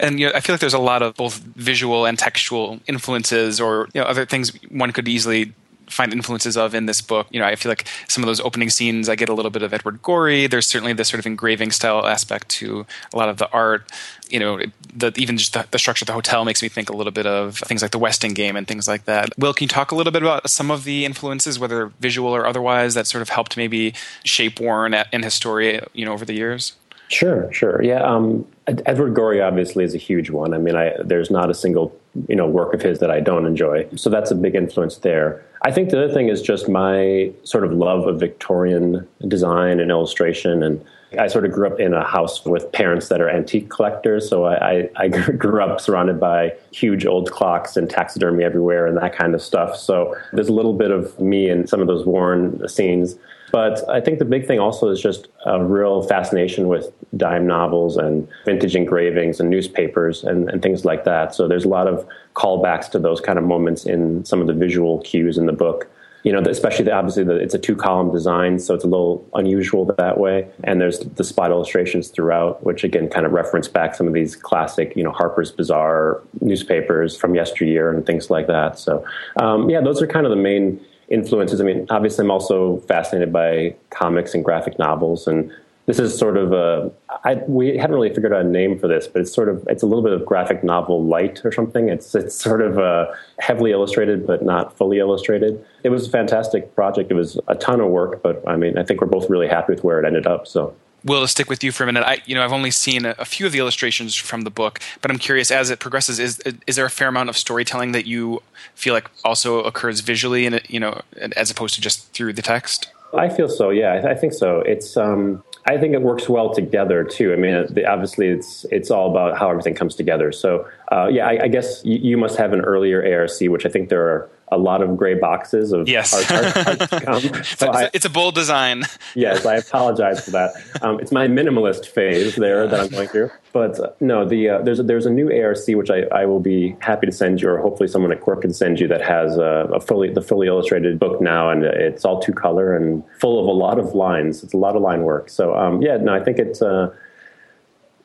And 0.00 0.18
you 0.18 0.26
know, 0.26 0.32
I 0.34 0.40
feel 0.40 0.54
like 0.54 0.60
there's 0.60 0.74
a 0.74 0.78
lot 0.78 1.00
of 1.00 1.14
both 1.14 1.38
visual 1.38 2.04
and 2.04 2.18
textual 2.18 2.80
influences, 2.88 3.60
or 3.60 3.88
you 3.94 4.00
know, 4.00 4.06
other 4.08 4.26
things 4.26 4.50
one 4.70 4.90
could 4.90 5.06
easily 5.06 5.52
find 5.88 6.12
influences 6.12 6.56
of 6.56 6.74
in 6.74 6.86
this 6.86 7.00
book. 7.00 7.26
You 7.30 7.40
know, 7.40 7.46
I 7.46 7.56
feel 7.56 7.70
like 7.70 7.86
some 8.08 8.22
of 8.22 8.26
those 8.26 8.40
opening 8.40 8.70
scenes, 8.70 9.08
I 9.08 9.16
get 9.16 9.28
a 9.28 9.34
little 9.34 9.50
bit 9.50 9.62
of 9.62 9.72
Edward 9.72 10.02
Gorey. 10.02 10.46
There's 10.46 10.66
certainly 10.66 10.92
this 10.92 11.08
sort 11.08 11.18
of 11.18 11.26
engraving 11.26 11.70
style 11.70 12.06
aspect 12.06 12.48
to 12.50 12.86
a 13.12 13.16
lot 13.16 13.28
of 13.28 13.38
the 13.38 13.50
art. 13.50 13.90
You 14.28 14.40
know, 14.40 14.60
the, 14.94 15.12
even 15.16 15.36
just 15.36 15.52
the, 15.52 15.66
the, 15.70 15.78
structure 15.78 16.04
of 16.04 16.06
the 16.06 16.12
hotel 16.12 16.44
makes 16.44 16.62
me 16.62 16.68
think 16.68 16.88
a 16.88 16.96
little 16.96 17.12
bit 17.12 17.26
of 17.26 17.58
things 17.58 17.82
like 17.82 17.90
the 17.90 17.98
Westing 17.98 18.32
game 18.32 18.56
and 18.56 18.66
things 18.66 18.88
like 18.88 19.04
that. 19.04 19.30
Will, 19.38 19.52
can 19.52 19.64
you 19.64 19.68
talk 19.68 19.92
a 19.92 19.94
little 19.94 20.12
bit 20.12 20.22
about 20.22 20.48
some 20.48 20.70
of 20.70 20.84
the 20.84 21.04
influences, 21.04 21.58
whether 21.58 21.92
visual 22.00 22.34
or 22.34 22.46
otherwise, 22.46 22.94
that 22.94 23.06
sort 23.06 23.22
of 23.22 23.28
helped 23.28 23.56
maybe 23.56 23.94
shape 24.24 24.58
Warren 24.58 24.94
and 24.94 25.24
his 25.24 25.34
story, 25.34 25.80
you 25.92 26.04
know, 26.04 26.12
over 26.12 26.24
the 26.24 26.32
years? 26.32 26.74
Sure, 27.08 27.52
sure. 27.52 27.82
Yeah, 27.82 28.02
um, 28.02 28.46
Edward 28.66 29.14
Gorey 29.14 29.40
obviously 29.40 29.84
is 29.84 29.94
a 29.94 29.98
huge 29.98 30.30
one. 30.30 30.54
I 30.54 30.58
mean, 30.58 30.74
I, 30.74 30.94
there's 31.04 31.30
not 31.30 31.50
a 31.50 31.54
single 31.54 31.96
you 32.28 32.36
know 32.36 32.46
work 32.46 32.74
of 32.74 32.82
his 32.82 33.00
that 33.00 33.10
I 33.10 33.20
don't 33.20 33.46
enjoy. 33.46 33.86
So 33.96 34.10
that's 34.10 34.30
a 34.30 34.34
big 34.34 34.54
influence 34.54 34.98
there. 34.98 35.44
I 35.66 35.72
think 35.72 35.88
the 35.88 36.04
other 36.04 36.12
thing 36.12 36.28
is 36.28 36.42
just 36.42 36.68
my 36.68 37.32
sort 37.42 37.64
of 37.64 37.72
love 37.72 38.06
of 38.06 38.20
Victorian 38.20 39.08
design 39.26 39.80
and 39.80 39.90
illustration 39.90 40.62
and 40.62 40.84
I 41.18 41.28
sort 41.28 41.44
of 41.44 41.52
grew 41.52 41.66
up 41.66 41.80
in 41.80 41.94
a 41.94 42.04
house 42.04 42.44
with 42.44 42.70
parents 42.72 43.08
that 43.08 43.20
are 43.20 43.28
antique 43.28 43.70
collectors, 43.70 44.28
so 44.28 44.44
I, 44.46 44.88
I, 44.96 45.08
grew 45.38 45.62
up 45.62 45.80
surrounded 45.80 46.20
by 46.20 46.54
huge 46.72 47.06
old 47.06 47.30
clocks 47.30 47.76
and 47.76 47.88
taxidermy 47.88 48.44
everywhere 48.44 48.86
and 48.86 48.96
that 48.98 49.14
kind 49.14 49.34
of 49.34 49.42
stuff. 49.42 49.76
So 49.76 50.16
there's 50.32 50.48
a 50.48 50.52
little 50.52 50.72
bit 50.72 50.90
of 50.90 51.18
me 51.20 51.48
in 51.48 51.66
some 51.66 51.80
of 51.80 51.86
those 51.86 52.04
worn 52.04 52.66
scenes. 52.68 53.16
But 53.52 53.88
I 53.88 54.00
think 54.00 54.18
the 54.18 54.24
big 54.24 54.46
thing 54.48 54.58
also 54.58 54.88
is 54.88 55.00
just 55.00 55.28
a 55.46 55.62
real 55.62 56.02
fascination 56.02 56.66
with 56.66 56.92
dime 57.16 57.46
novels 57.46 57.96
and 57.96 58.26
vintage 58.44 58.74
engravings 58.74 59.38
and 59.38 59.48
newspapers 59.48 60.24
and, 60.24 60.50
and 60.50 60.60
things 60.60 60.84
like 60.84 61.04
that. 61.04 61.34
So 61.34 61.46
there's 61.46 61.64
a 61.64 61.68
lot 61.68 61.86
of 61.86 62.04
callbacks 62.34 62.90
to 62.90 62.98
those 62.98 63.20
kind 63.20 63.38
of 63.38 63.44
moments 63.44 63.86
in 63.86 64.24
some 64.24 64.40
of 64.40 64.48
the 64.48 64.54
visual 64.54 65.00
cues 65.02 65.38
in 65.38 65.46
the 65.46 65.52
book 65.52 65.88
you 66.24 66.32
know, 66.32 66.40
especially 66.40 66.86
the, 66.86 66.92
obviously 66.92 67.22
the, 67.22 67.36
it's 67.36 67.54
a 67.54 67.58
two 67.58 67.76
column 67.76 68.10
design, 68.10 68.58
so 68.58 68.74
it's 68.74 68.82
a 68.82 68.88
little 68.88 69.28
unusual 69.34 69.84
that 69.84 70.18
way. 70.18 70.48
And 70.64 70.80
there's 70.80 71.00
the 71.00 71.22
spot 71.22 71.50
illustrations 71.50 72.08
throughout, 72.08 72.64
which 72.64 72.82
again 72.82 73.08
kind 73.08 73.26
of 73.26 73.32
reference 73.32 73.68
back 73.68 73.94
some 73.94 74.08
of 74.08 74.14
these 74.14 74.34
classic, 74.34 74.94
you 74.96 75.04
know, 75.04 75.12
Harper's 75.12 75.52
Bazaar 75.52 76.22
newspapers 76.40 77.14
from 77.14 77.34
yesteryear 77.34 77.92
and 77.92 78.06
things 78.06 78.30
like 78.30 78.46
that. 78.46 78.78
So, 78.78 79.04
um, 79.36 79.68
yeah, 79.68 79.82
those 79.82 80.00
are 80.00 80.06
kind 80.06 80.24
of 80.24 80.30
the 80.30 80.36
main 80.36 80.80
influences. 81.08 81.60
I 81.60 81.64
mean, 81.64 81.86
obviously, 81.90 82.24
I'm 82.24 82.30
also 82.30 82.78
fascinated 82.88 83.30
by 83.30 83.76
comics 83.90 84.34
and 84.34 84.42
graphic 84.42 84.78
novels, 84.78 85.26
and 85.26 85.52
this 85.86 85.98
is 85.98 86.16
sort 86.16 86.36
of 86.36 86.52
a 86.52 86.90
I, 87.24 87.34
we 87.46 87.76
haven't 87.76 87.94
really 87.94 88.12
figured 88.12 88.32
out 88.32 88.40
a 88.40 88.48
name 88.48 88.78
for 88.78 88.88
this, 88.88 89.06
but 89.06 89.22
it's 89.22 89.32
sort 89.32 89.48
of 89.48 89.66
it's 89.68 89.82
a 89.82 89.86
little 89.86 90.02
bit 90.02 90.12
of 90.12 90.24
graphic 90.24 90.64
novel 90.64 91.04
light 91.04 91.44
or 91.44 91.52
something. 91.52 91.88
It's 91.88 92.14
it's 92.14 92.34
sort 92.34 92.62
of 92.62 92.78
uh, 92.78 93.12
heavily 93.38 93.72
illustrated, 93.72 94.26
but 94.26 94.42
not 94.42 94.76
fully 94.76 94.98
illustrated. 94.98 95.64
It 95.82 95.90
was 95.90 96.06
a 96.06 96.10
fantastic 96.10 96.74
project. 96.74 97.10
It 97.10 97.14
was 97.14 97.38
a 97.48 97.54
ton 97.54 97.80
of 97.80 97.88
work, 97.88 98.22
but 98.22 98.42
I 98.46 98.56
mean, 98.56 98.78
I 98.78 98.82
think 98.82 99.00
we're 99.00 99.06
both 99.06 99.28
really 99.28 99.48
happy 99.48 99.72
with 99.74 99.84
where 99.84 99.98
it 100.00 100.06
ended 100.06 100.26
up. 100.26 100.46
So 100.46 100.74
Will, 101.04 101.20
to 101.20 101.28
stick 101.28 101.50
with 101.50 101.62
you 101.62 101.70
for 101.70 101.82
a 101.82 101.86
minute, 101.86 102.02
I, 102.02 102.22
you 102.24 102.34
know, 102.34 102.42
I've 102.42 102.52
only 102.52 102.70
seen 102.70 103.04
a, 103.04 103.14
a, 103.18 103.26
few 103.26 103.44
of 103.44 103.52
the 103.52 103.58
illustrations 103.58 104.14
from 104.14 104.42
the 104.42 104.50
book, 104.50 104.80
but 105.02 105.10
I'm 105.10 105.18
curious 105.18 105.50
as 105.50 105.68
it 105.68 105.78
progresses, 105.78 106.18
is 106.18 106.40
is 106.66 106.76
there 106.76 106.86
a 106.86 106.90
fair 106.90 107.08
amount 107.08 107.28
of 107.28 107.36
storytelling 107.36 107.92
that 107.92 108.06
you 108.06 108.42
feel 108.74 108.94
like 108.94 109.10
also 109.22 109.62
occurs 109.62 110.00
visually, 110.00 110.46
and 110.46 110.62
you 110.66 110.80
know, 110.80 111.02
as 111.36 111.50
opposed 111.50 111.74
to 111.74 111.82
just 111.82 112.10
through 112.12 112.32
the 112.32 112.42
text? 112.42 112.90
I 113.12 113.28
feel 113.28 113.50
so. 113.50 113.68
Yeah, 113.68 113.92
I, 113.92 114.12
I 114.12 114.14
think 114.14 114.32
so. 114.32 114.60
It's. 114.60 114.96
Um, 114.96 115.44
I 115.66 115.78
think 115.78 115.94
it 115.94 116.02
works 116.02 116.28
well 116.28 116.52
together 116.52 117.04
too. 117.04 117.32
I 117.32 117.36
mean, 117.36 117.54
obviously, 117.86 118.28
it's 118.28 118.66
it's 118.70 118.90
all 118.90 119.10
about 119.10 119.38
how 119.38 119.50
everything 119.50 119.74
comes 119.74 119.94
together. 119.94 120.30
So, 120.30 120.68
uh, 120.92 121.08
yeah, 121.10 121.26
I, 121.26 121.44
I 121.44 121.48
guess 121.48 121.82
you, 121.84 121.96
you, 121.96 122.16
must 122.18 122.36
have 122.36 122.52
an 122.52 122.60
earlier 122.60 123.02
ARC, 123.02 123.40
which 123.40 123.64
I 123.64 123.70
think 123.70 123.88
there 123.88 124.06
are 124.06 124.30
a 124.54 124.58
lot 124.58 124.82
of 124.82 124.96
gray 124.96 125.14
boxes 125.14 125.72
of 125.72 125.88
yes. 125.88 126.14
art, 126.14 126.66
art, 126.66 127.06
art 127.08 127.46
so 127.46 127.70
I, 127.70 127.90
it's 127.92 128.04
a 128.04 128.10
bold 128.10 128.34
design. 128.34 128.84
yes, 129.14 129.44
I 129.44 129.56
apologize 129.56 130.24
for 130.24 130.30
that. 130.32 130.54
Um, 130.82 131.00
it's 131.00 131.12
my 131.12 131.26
minimalist 131.26 131.86
phase 131.86 132.36
there 132.36 132.66
that 132.66 132.80
I'm 132.80 132.88
going 132.88 133.08
through. 133.08 133.30
But 133.52 133.78
uh, 133.78 133.90
no, 134.00 134.26
the 134.26 134.48
uh, 134.48 134.62
there's 134.62 134.80
a, 134.80 134.82
there's 134.82 135.06
a 135.06 135.10
new 135.10 135.30
ARC 135.30 135.58
which 135.68 135.90
I, 135.90 136.02
I 136.12 136.26
will 136.26 136.40
be 136.40 136.76
happy 136.80 137.06
to 137.06 137.12
send 137.12 137.40
you, 137.40 137.48
or 137.50 137.58
hopefully 137.58 137.88
someone 137.88 138.12
at 138.12 138.20
Quirk 138.20 138.42
can 138.42 138.52
send 138.52 138.80
you 138.80 138.88
that 138.88 139.02
has 139.02 139.36
a, 139.36 139.68
a 139.72 139.80
fully 139.80 140.10
the 140.10 140.22
fully 140.22 140.46
illustrated 140.46 140.98
book 140.98 141.20
now, 141.20 141.50
and 141.50 141.64
it's 141.64 142.04
all 142.04 142.20
two 142.20 142.32
color 142.32 142.76
and 142.76 143.02
full 143.20 143.40
of 143.40 143.46
a 143.46 143.52
lot 143.52 143.78
of 143.78 143.94
lines. 143.94 144.42
It's 144.42 144.54
a 144.54 144.56
lot 144.56 144.76
of 144.76 144.82
line 144.82 145.02
work. 145.02 145.30
So 145.30 145.56
um, 145.56 145.82
yeah, 145.82 145.96
no, 145.96 146.14
I 146.14 146.22
think 146.22 146.38
it's. 146.38 146.62
Uh, 146.62 146.94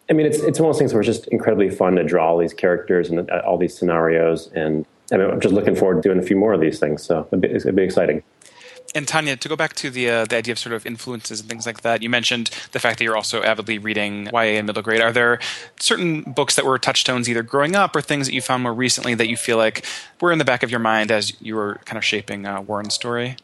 I 0.10 0.14
mean, 0.14 0.26
it's 0.26 0.40
it's 0.40 0.60
one 0.60 0.70
of 0.70 0.74
those 0.74 0.80
things 0.80 0.94
where 0.94 1.02
it's 1.02 1.08
just 1.08 1.28
incredibly 1.28 1.70
fun 1.70 1.96
to 1.96 2.04
draw 2.04 2.30
all 2.30 2.38
these 2.38 2.54
characters 2.54 3.10
and 3.10 3.30
uh, 3.30 3.42
all 3.46 3.58
these 3.58 3.78
scenarios, 3.78 4.50
and 4.54 4.86
and 5.12 5.22
I'm 5.22 5.40
just 5.40 5.54
looking 5.54 5.76
forward 5.76 6.02
to 6.04 6.10
doing 6.10 6.20
a 6.20 6.26
few 6.26 6.36
more 6.36 6.54
of 6.54 6.62
these 6.62 6.80
things. 6.80 7.04
So 7.04 7.28
it'll 7.28 7.40
be, 7.40 7.50
it'll 7.50 7.72
be 7.72 7.84
exciting. 7.84 8.24
And 8.96 9.08
Tania, 9.08 9.36
to 9.36 9.48
go 9.48 9.56
back 9.56 9.74
to 9.76 9.90
the 9.92 10.10
uh, 10.10 10.26
the 10.26 10.38
idea 10.38 10.52
of 10.52 10.60
sort 10.60 10.74
of 10.74 10.86
influences 10.86 11.40
and 11.40 11.50
things 11.50 11.66
like 11.66 11.82
that, 11.82 12.02
you 12.02 12.10
mentioned 12.10 12.50
the 12.72 12.80
fact 12.80 12.98
that 12.98 13.04
you're 13.04 13.16
also 13.16 13.44
avidly 13.44 13.78
reading 13.78 14.28
YA 14.34 14.58
in 14.58 14.66
middle 14.66 14.82
grade. 14.82 15.02
Are 15.02 15.12
there 15.12 15.40
certain 15.80 16.22
books 16.24 16.56
that 16.56 16.66
were 16.66 16.80
touchstones 16.80 17.30
either 17.30 17.44
growing 17.44 17.76
up 17.76 17.96
or 17.96 18.02
things 18.02 18.26
that 18.26 18.34
you 18.34 18.42
found 18.42 18.64
more 18.64 18.74
recently 18.74 19.14
that 19.14 19.30
you 19.30 19.38
feel 19.38 19.58
like 19.58 19.86
were 20.22 20.32
in 20.32 20.40
the 20.40 20.46
back 20.46 20.64
of 20.64 20.72
your 20.72 20.80
mind 20.80 21.12
as 21.12 21.40
you 21.40 21.56
were 21.56 21.80
kind 21.86 21.98
of 21.98 22.04
shaping 22.04 22.48
uh, 22.48 22.62
Warren's 22.62 22.96
story? 22.96 23.38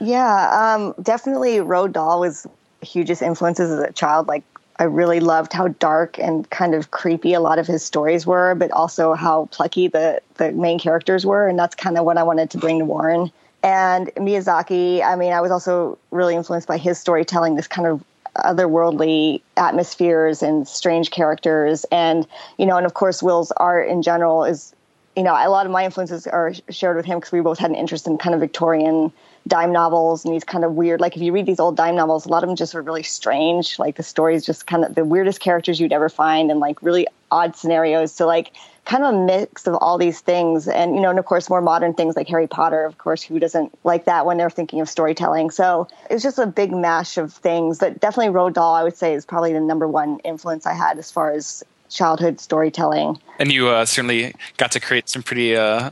Yeah, 0.00 0.74
um, 0.76 0.94
definitely 1.02 1.56
Roald 1.58 1.92
Dahl 1.92 2.20
was 2.20 2.46
hugest 2.82 3.22
influences 3.22 3.70
as 3.70 3.80
a 3.80 3.92
child. 3.92 4.28
Like 4.28 4.44
I 4.80 4.84
really 4.84 5.20
loved 5.20 5.52
how 5.52 5.68
dark 5.68 6.18
and 6.18 6.48
kind 6.48 6.74
of 6.74 6.90
creepy 6.90 7.34
a 7.34 7.40
lot 7.40 7.58
of 7.58 7.66
his 7.66 7.84
stories 7.84 8.26
were, 8.26 8.54
but 8.54 8.70
also 8.70 9.12
how 9.12 9.44
plucky 9.52 9.88
the, 9.88 10.22
the 10.36 10.52
main 10.52 10.78
characters 10.78 11.26
were. 11.26 11.46
And 11.46 11.58
that's 11.58 11.74
kind 11.74 11.98
of 11.98 12.06
what 12.06 12.16
I 12.16 12.22
wanted 12.22 12.48
to 12.52 12.58
bring 12.58 12.78
to 12.78 12.86
Warren. 12.86 13.30
And 13.62 14.06
Miyazaki, 14.16 15.04
I 15.04 15.16
mean, 15.16 15.34
I 15.34 15.42
was 15.42 15.50
also 15.50 15.98
really 16.10 16.34
influenced 16.34 16.66
by 16.66 16.78
his 16.78 16.98
storytelling, 16.98 17.56
this 17.56 17.68
kind 17.68 17.86
of 17.86 18.02
otherworldly 18.36 19.42
atmospheres 19.58 20.42
and 20.42 20.66
strange 20.66 21.10
characters. 21.10 21.84
And, 21.92 22.26
you 22.56 22.64
know, 22.64 22.78
and 22.78 22.86
of 22.86 22.94
course, 22.94 23.22
Will's 23.22 23.52
art 23.58 23.86
in 23.86 24.00
general 24.00 24.44
is, 24.44 24.74
you 25.16 25.22
know, 25.22 25.34
a 25.34 25.48
lot 25.48 25.66
of 25.66 25.72
my 25.72 25.84
influences 25.84 26.26
are 26.26 26.52
shared 26.68 26.96
with 26.96 27.04
him 27.04 27.18
because 27.18 27.32
we 27.32 27.40
both 27.40 27.58
had 27.58 27.70
an 27.70 27.76
interest 27.76 28.06
in 28.06 28.16
kind 28.16 28.34
of 28.34 28.40
Victorian 28.40 29.12
dime 29.48 29.72
novels 29.72 30.24
and 30.24 30.34
these 30.34 30.44
kind 30.44 30.64
of 30.64 30.74
weird 30.74 31.00
like 31.00 31.16
if 31.16 31.22
you 31.22 31.32
read 31.32 31.46
these 31.46 31.58
old 31.58 31.74
dime 31.74 31.96
novels 31.96 32.26
a 32.26 32.28
lot 32.28 32.42
of 32.42 32.48
them 32.48 32.56
just 32.56 32.74
are 32.74 32.82
really 32.82 33.02
strange. 33.02 33.78
Like 33.78 33.96
the 33.96 34.02
stories 34.02 34.44
just 34.44 34.66
kind 34.66 34.84
of 34.84 34.94
the 34.94 35.04
weirdest 35.04 35.40
characters 35.40 35.80
you'd 35.80 35.92
ever 35.92 36.08
find 36.08 36.50
and 36.50 36.60
like 36.60 36.82
really 36.82 37.06
odd 37.30 37.56
scenarios. 37.56 38.12
So 38.12 38.26
like 38.26 38.52
kind 38.84 39.02
of 39.02 39.14
a 39.14 39.24
mix 39.24 39.66
of 39.66 39.74
all 39.76 39.98
these 39.98 40.20
things. 40.20 40.68
And 40.68 40.94
you 40.94 41.00
know 41.00 41.10
and 41.10 41.18
of 41.18 41.24
course 41.24 41.50
more 41.50 41.62
modern 41.62 41.94
things 41.94 42.16
like 42.16 42.28
harry 42.28 42.46
potter 42.46 42.84
of 42.84 42.98
course 42.98 43.22
who 43.22 43.38
doesn't 43.38 43.76
like 43.82 44.04
that 44.04 44.26
when 44.26 44.36
they're 44.36 44.50
thinking 44.50 44.80
of 44.80 44.88
storytelling. 44.88 45.50
So 45.50 45.88
it 46.08 46.14
was 46.14 46.22
just 46.22 46.38
a 46.38 46.46
big 46.46 46.72
mash 46.72 47.18
of 47.18 47.32
things. 47.32 47.78
But 47.78 47.98
definitely 47.98 48.32
Roald 48.32 48.52
Dahl 48.52 48.74
i 48.74 48.84
would 48.84 48.96
say 48.96 49.14
is 49.14 49.24
probably 49.26 49.52
the 49.52 49.60
number 49.60 49.88
one 49.88 50.20
influence 50.20 50.66
i 50.66 50.74
had 50.74 50.98
as 50.98 51.10
far 51.10 51.32
as 51.32 51.64
childhood 51.90 52.40
storytelling 52.40 53.18
and 53.38 53.52
you 53.52 53.68
uh, 53.68 53.84
certainly 53.84 54.34
got 54.56 54.72
to 54.72 54.80
create 54.80 55.08
some 55.08 55.22
pretty 55.22 55.56
uh 55.56 55.90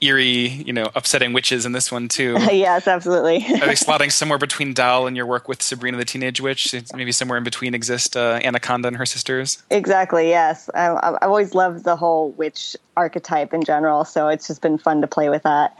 eerie, 0.00 0.48
you 0.48 0.72
know, 0.72 0.90
upsetting 0.94 1.32
witches 1.32 1.64
in 1.64 1.72
this 1.72 1.90
one 1.90 2.08
too. 2.08 2.36
yes, 2.52 2.86
absolutely. 2.86 3.36
Are 3.36 3.66
they 3.66 3.74
slotting 3.74 4.12
somewhere 4.12 4.38
between 4.38 4.74
Dahl 4.74 5.06
and 5.06 5.16
your 5.16 5.26
work 5.26 5.48
with 5.48 5.62
Sabrina 5.62 5.96
the 5.96 6.04
Teenage 6.04 6.40
Witch? 6.40 6.74
Maybe 6.94 7.12
somewhere 7.12 7.38
in 7.38 7.44
between 7.44 7.74
exist 7.74 8.16
uh, 8.16 8.40
Anaconda 8.42 8.88
and 8.88 8.96
her 8.96 9.06
sisters. 9.06 9.62
Exactly. 9.70 10.28
Yes, 10.28 10.68
I, 10.74 10.94
I've 11.02 11.18
always 11.22 11.54
loved 11.54 11.84
the 11.84 11.96
whole 11.96 12.32
witch 12.32 12.76
archetype 12.96 13.54
in 13.54 13.64
general, 13.64 14.04
so 14.04 14.28
it's 14.28 14.46
just 14.46 14.60
been 14.60 14.78
fun 14.78 15.00
to 15.00 15.06
play 15.06 15.28
with 15.28 15.42
that. 15.44 15.76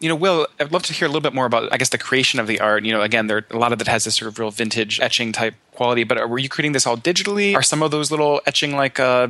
You 0.00 0.08
know, 0.08 0.14
Will, 0.14 0.46
I'd 0.60 0.72
love 0.72 0.84
to 0.84 0.92
hear 0.92 1.06
a 1.06 1.08
little 1.08 1.20
bit 1.20 1.34
more 1.34 1.46
about, 1.46 1.72
I 1.72 1.76
guess, 1.76 1.88
the 1.88 1.98
creation 1.98 2.38
of 2.38 2.46
the 2.46 2.60
art. 2.60 2.84
You 2.84 2.92
know, 2.92 3.02
again, 3.02 3.26
there 3.26 3.44
a 3.50 3.58
lot 3.58 3.72
of 3.72 3.80
it 3.80 3.88
has 3.88 4.04
this 4.04 4.16
sort 4.16 4.28
of 4.28 4.38
real 4.38 4.50
vintage 4.50 5.00
etching 5.00 5.32
type 5.32 5.54
quality. 5.72 6.04
But 6.04 6.28
were 6.28 6.38
you 6.38 6.48
creating 6.48 6.72
this 6.72 6.86
all 6.86 6.96
digitally? 6.96 7.54
Are 7.54 7.62
some 7.62 7.82
of 7.82 7.90
those 7.90 8.10
little 8.10 8.40
etching 8.46 8.76
like 8.76 9.00
uh, 9.00 9.28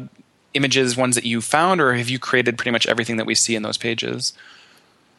images 0.55 0.97
ones 0.97 1.15
that 1.15 1.25
you 1.25 1.41
found, 1.41 1.81
or 1.81 1.95
have 1.95 2.11
you 2.11 2.19
created 2.19 2.59
pretty 2.59 2.71
much 2.71 2.87
everything 2.87 3.17
that 3.17 3.27
we 3.27 3.35
see 3.35 3.55
in 3.55 3.63
those 3.63 3.79
pages? 3.79 4.35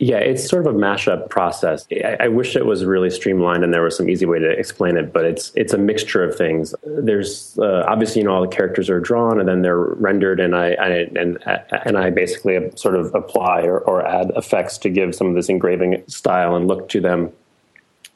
Yeah, 0.01 0.19
it's 0.19 0.47
sort 0.47 0.65
of 0.65 0.73
a 0.73 0.77
mashup 0.77 1.29
process. 1.29 1.85
I, 1.91 2.15
I, 2.21 2.27
wish 2.29 2.55
it 2.55 2.65
was 2.65 2.85
really 2.85 3.09
streamlined 3.09 3.65
and 3.65 3.73
there 3.73 3.81
was 3.81 3.97
some 3.97 4.09
easy 4.09 4.25
way 4.25 4.39
to 4.39 4.49
explain 4.49 4.95
it, 4.95 5.11
but 5.11 5.25
it's 5.25 5.51
it's 5.55 5.73
a 5.73 5.77
mixture 5.77 6.23
of 6.23 6.37
things. 6.37 6.73
There's 6.85 7.59
uh, 7.59 7.83
obviously 7.85 8.21
you 8.21 8.27
know 8.27 8.33
all 8.33 8.41
the 8.41 8.47
characters 8.47 8.89
are 8.89 9.01
drawn 9.01 9.41
and 9.41 9.49
then 9.49 9.61
they're 9.61 9.77
rendered, 9.77 10.39
and 10.39 10.55
I, 10.55 10.71
I 10.71 10.87
and 11.17 11.37
and 11.85 11.97
I 11.97 12.11
basically 12.11 12.71
sort 12.77 12.95
of 12.95 13.13
apply 13.13 13.63
or, 13.63 13.79
or 13.79 14.05
add 14.07 14.31
effects 14.37 14.77
to 14.79 14.89
give 14.89 15.13
some 15.15 15.27
of 15.27 15.35
this 15.35 15.49
engraving 15.49 16.01
style 16.07 16.55
and 16.55 16.65
look 16.65 16.87
to 16.89 17.01
them. 17.01 17.33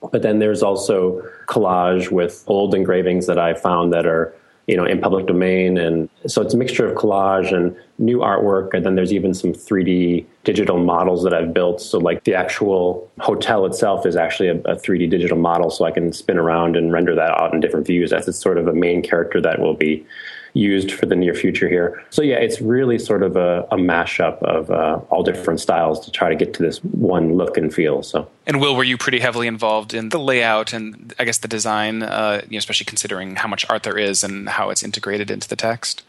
But 0.10 0.22
then 0.22 0.40
there's 0.40 0.64
also 0.64 1.22
collage 1.48 2.12
with 2.12 2.46
old 2.48 2.76
engravings 2.76 3.28
that 3.28 3.38
I 3.38 3.56
found 3.56 3.92
that 3.92 4.06
are 4.06 4.34
you 4.68 4.78
know, 4.78 4.86
in 4.86 5.02
public 5.02 5.26
domain. 5.26 5.78
And 5.78 6.10
so 6.26 6.42
it's 6.42 6.54
a 6.54 6.58
mixture 6.58 6.88
of 6.88 6.98
collage 6.98 7.54
and 7.54 7.76
new 7.98 8.20
artwork. 8.20 8.74
And 8.74 8.86
then 8.86 8.96
there's 8.96 9.12
even 9.12 9.34
some 9.34 9.52
3D 9.52 10.26
digital 10.46 10.80
models 10.80 11.24
that 11.24 11.34
I've 11.34 11.54
built. 11.54 11.82
So 11.82 11.98
like 11.98 12.24
the 12.24 12.34
actual 12.34 13.10
hotel 13.20 13.66
itself 13.66 14.06
is 14.06 14.16
actually 14.16 14.50
a, 14.50 14.56
a 14.60 14.76
3D 14.76 15.10
digital 15.10 15.38
model. 15.38 15.70
So 15.70 15.84
I 15.84 15.92
can 15.92 16.14
spin 16.14 16.38
around 16.38 16.78
and 16.78 16.94
render 16.94 17.14
that 17.14 17.32
out 17.42 17.54
in 17.54 17.60
different 17.60 17.86
views 17.86 18.14
as 18.14 18.28
it's 18.28 18.38
sort 18.38 18.58
of 18.58 18.68
a 18.68 18.74
main 18.74 19.02
character 19.02 19.42
that 19.42 19.60
will 19.60 19.76
be 19.76 20.06
used 20.54 20.92
for 20.92 21.06
the 21.06 21.16
near 21.16 21.34
future 21.34 21.68
here. 21.68 22.04
So 22.10 22.22
yeah, 22.22 22.36
it's 22.36 22.62
really 22.62 23.00
sort 23.00 23.24
of 23.24 23.36
a, 23.36 23.68
a 23.72 23.78
mashup 23.78 24.42
of 24.44 24.70
uh, 24.70 25.00
all 25.10 25.24
different 25.24 25.60
styles 25.60 26.00
to 26.06 26.12
try 26.12 26.30
to 26.30 26.36
get 26.36 26.54
to 26.56 26.64
this 26.64 26.78
one 26.84 27.36
look 27.36 27.58
and 27.58 27.74
feel. 27.74 28.04
So. 28.04 28.28
And 28.46 28.62
Will, 28.62 28.76
were 28.76 28.84
you 28.84 28.98
pretty 28.98 29.20
heavily 29.20 29.48
involved 29.48 29.94
in 29.94 30.10
the 30.10 30.20
layout 30.20 30.74
and 30.74 31.14
I 31.18 31.26
guess 31.26 31.40
the 31.40 31.48
design, 31.48 32.04
uh, 32.04 32.42
you 32.46 32.52
know, 32.52 32.58
especially 32.60 32.86
considering 32.86 33.36
how 33.36 33.48
much 33.48 33.68
art 33.70 33.84
there 33.84 33.98
is 33.98 34.24
and 34.24 34.48
how 34.48 34.70
it's 34.70 34.84
integrated 34.84 35.32
into 35.32 35.48
the 35.48 35.56
text? 35.56 36.04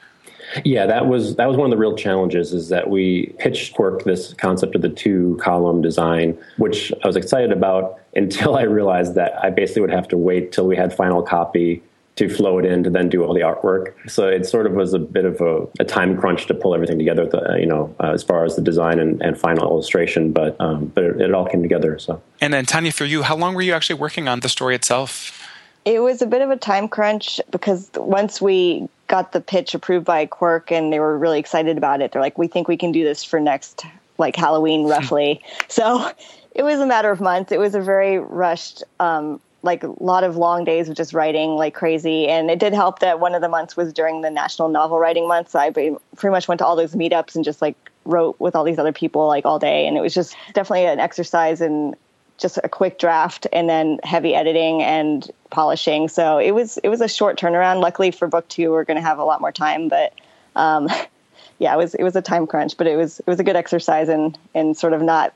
Yeah, 0.65 0.87
that 0.87 1.07
was 1.07 1.37
that 1.37 1.49
was 1.49 1.57
one 1.57 1.67
of 1.67 1.71
the 1.71 1.77
real 1.77 1.97
challenges 1.97 2.53
is 2.53 2.69
that 2.69 2.89
we 2.89 3.35
pitched 3.39 3.75
Quirk 3.75 4.05
this 4.05 4.35
concept 4.35 4.75
of 4.75 4.83
the 4.83 4.89
two 4.89 5.39
column 5.41 5.83
design, 5.83 6.39
which 6.59 6.93
I 7.03 7.07
was 7.07 7.17
excited 7.17 7.51
about 7.51 7.99
until 8.15 8.57
I 8.57 8.63
realized 8.63 9.15
that 9.15 9.43
I 9.43 9.51
basically 9.51 9.83
would 9.83 9.91
have 9.91 10.07
to 10.09 10.19
wait 10.19 10.53
till 10.53 10.67
we 10.67 10.77
had 10.77 10.95
final 10.95 11.23
copy 11.23 11.83
to 12.17 12.29
flow 12.29 12.59
it 12.59 12.65
in 12.65 12.85
to 12.85 12.91
then 12.91 13.09
do 13.09 13.25
all 13.25 13.35
the 13.35 13.41
artwork. 13.41 13.93
So 14.09 14.29
it 14.29 14.47
sort 14.47 14.67
of 14.67 14.73
was 14.73 14.95
a 14.95 14.99
bit 14.99 15.25
of 15.25 15.41
a, 15.41 15.67
a 15.81 15.85
time 15.85 16.17
crunch 16.17 16.47
to 16.47 16.55
pull 16.55 16.75
everything 16.75 16.99
together, 16.99 17.27
the, 17.27 17.57
you 17.59 17.67
know, 17.67 17.95
uh, 18.01 18.13
as 18.13 18.23
far 18.23 18.45
as 18.45 18.55
the 18.55 18.63
design 18.63 19.01
and, 19.01 19.21
and 19.21 19.39
final 19.39 19.69
illustration. 19.69 20.33
But 20.33 20.57
um, 20.61 20.87
but 20.95 21.05
it, 21.05 21.21
it 21.21 21.35
all 21.35 21.47
came 21.47 21.63
together. 21.63 21.99
So. 21.99 22.23
And 22.41 22.53
then 22.53 22.67
Tania, 22.67 22.93
for 22.93 23.05
you, 23.05 23.23
how 23.23 23.37
long 23.37 23.55
were 23.55 23.63
you 23.63 23.73
actually 23.73 23.99
working 23.99 24.29
on 24.29 24.41
the 24.41 24.49
story 24.49 24.75
itself? 24.75 25.41
It 25.85 26.01
was 26.01 26.23
a 26.23 26.27
bit 26.27 26.41
of 26.41 26.51
a 26.51 26.57
time 26.57 26.89
crunch 26.89 27.41
because 27.51 27.91
once 27.95 28.41
we 28.41 28.89
got 29.09 29.33
the 29.33 29.41
pitch 29.41 29.75
approved 29.75 30.07
by 30.07 30.25
Quirk 30.25 30.73
and 30.73 30.93
they 30.93 30.99
were 30.99 31.19
really 31.19 31.39
excited 31.39 31.77
about 31.77 32.01
it, 32.01 32.13
they're 32.13 32.23
like, 32.23 32.39
"We 32.39 32.47
think 32.47 32.69
we 32.69 32.77
can 32.77 32.93
do 32.93 33.05
this 33.05 33.25
for 33.25 33.41
next 33.41 33.85
like 34.19 34.37
Halloween, 34.37 34.89
roughly." 34.89 35.43
so 35.69 36.11
it 36.55 36.63
was 36.63 36.79
a 36.79 36.87
matter 36.87 37.11
of 37.11 37.21
months. 37.21 37.51
It 37.51 37.59
was 37.59 37.75
a 37.75 37.81
very 37.81 38.19
rushed 38.19 38.85
um, 39.01 39.41
like 39.65 39.83
a 39.83 39.93
lot 39.99 40.25
of 40.25 40.37
long 40.37 40.63
days 40.65 40.89
of 40.89 40.97
just 40.97 41.15
writing 41.15 41.57
like 41.57 41.75
crazy. 41.75 42.29
And 42.29 42.51
it 42.51 42.59
did 42.59 42.75
help 42.75 42.99
that 43.01 43.19
one 43.19 43.35
of 43.35 43.41
the 43.41 43.49
months 43.49 43.77
was 43.77 43.93
during 43.93 44.21
the 44.21 44.31
National 44.31 44.69
Novel 44.69 44.99
Writing 44.99 45.27
Month. 45.27 45.51
So 45.51 45.59
I 45.59 45.71
pretty 45.71 45.97
much 46.23 46.47
went 46.47 46.59
to 46.59 46.67
all 46.67 46.77
those 46.77 46.95
meetups 46.95 47.35
and 47.35 47.45
just 47.45 47.63
like 47.63 47.77
wrote 48.05 48.39
with 48.39 48.55
all 48.55 48.63
these 48.63 48.79
other 48.79 48.93
people 48.93 49.27
like 49.27 49.47
all 49.47 49.59
day. 49.59 49.87
And 49.87 49.97
it 49.97 50.01
was 50.01 50.15
just 50.15 50.37
definitely 50.53 50.85
an 50.85 51.01
exercise 51.01 51.61
in 51.63 51.97
just 52.37 52.59
a 52.63 52.69
quick 52.69 52.99
draft 52.99 53.47
and 53.53 53.69
then 53.69 54.01
heavy 54.05 54.35
editing 54.35 54.83
and 54.83 55.31
polishing. 55.51 56.09
So 56.09 56.39
it 56.39 56.51
was 56.51 56.77
it 56.79 56.89
was 56.91 57.01
a 57.01 57.09
short 57.09 57.39
turnaround. 57.39 57.81
Luckily 57.81 58.11
for 58.11 58.29
book 58.29 58.47
two, 58.49 58.71
we're 58.71 58.85
going 58.85 58.99
to 58.99 59.03
have 59.03 59.19
a 59.19 59.25
lot 59.25 59.41
more 59.41 59.53
time, 59.53 59.89
but. 59.89 60.13
Um, 60.57 60.89
yeah, 61.59 61.73
it 61.73 61.77
was 61.77 61.95
it 61.95 62.03
was 62.03 62.17
a 62.17 62.23
time 62.23 62.47
crunch, 62.47 62.77
but 62.77 62.87
it 62.87 62.97
was 62.97 63.21
it 63.21 63.27
was 63.27 63.39
a 63.39 63.45
good 63.45 63.57
exercise 63.57 64.09
in 64.09 64.37
in 64.55 64.75
sort 64.75 64.93
of 64.93 65.03
not 65.03 65.33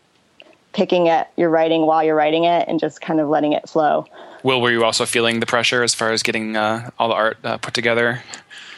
picking 0.79 1.09
at 1.09 1.33
your 1.37 1.51
writing 1.51 1.87
while 1.87 2.05
you're 2.05 2.15
writing 2.15 2.45
it 2.45 2.69
and 2.69 2.79
just 2.79 3.01
kind 3.01 3.19
of 3.19 3.29
letting 3.29 3.53
it 3.53 3.69
flow. 3.69 4.07
Will, 4.45 4.61
were 4.61 4.71
you 4.71 4.85
also 4.85 5.07
feeling 5.07 5.41
the 5.41 5.47
pressure 5.47 5.83
as 5.83 5.93
far 5.93 6.13
as 6.13 6.23
getting 6.23 6.57
uh, 6.57 6.91
all 7.01 7.09
the 7.09 7.17
art 7.17 7.37
uh, 7.43 7.59
put 7.59 7.75
together? 7.75 8.23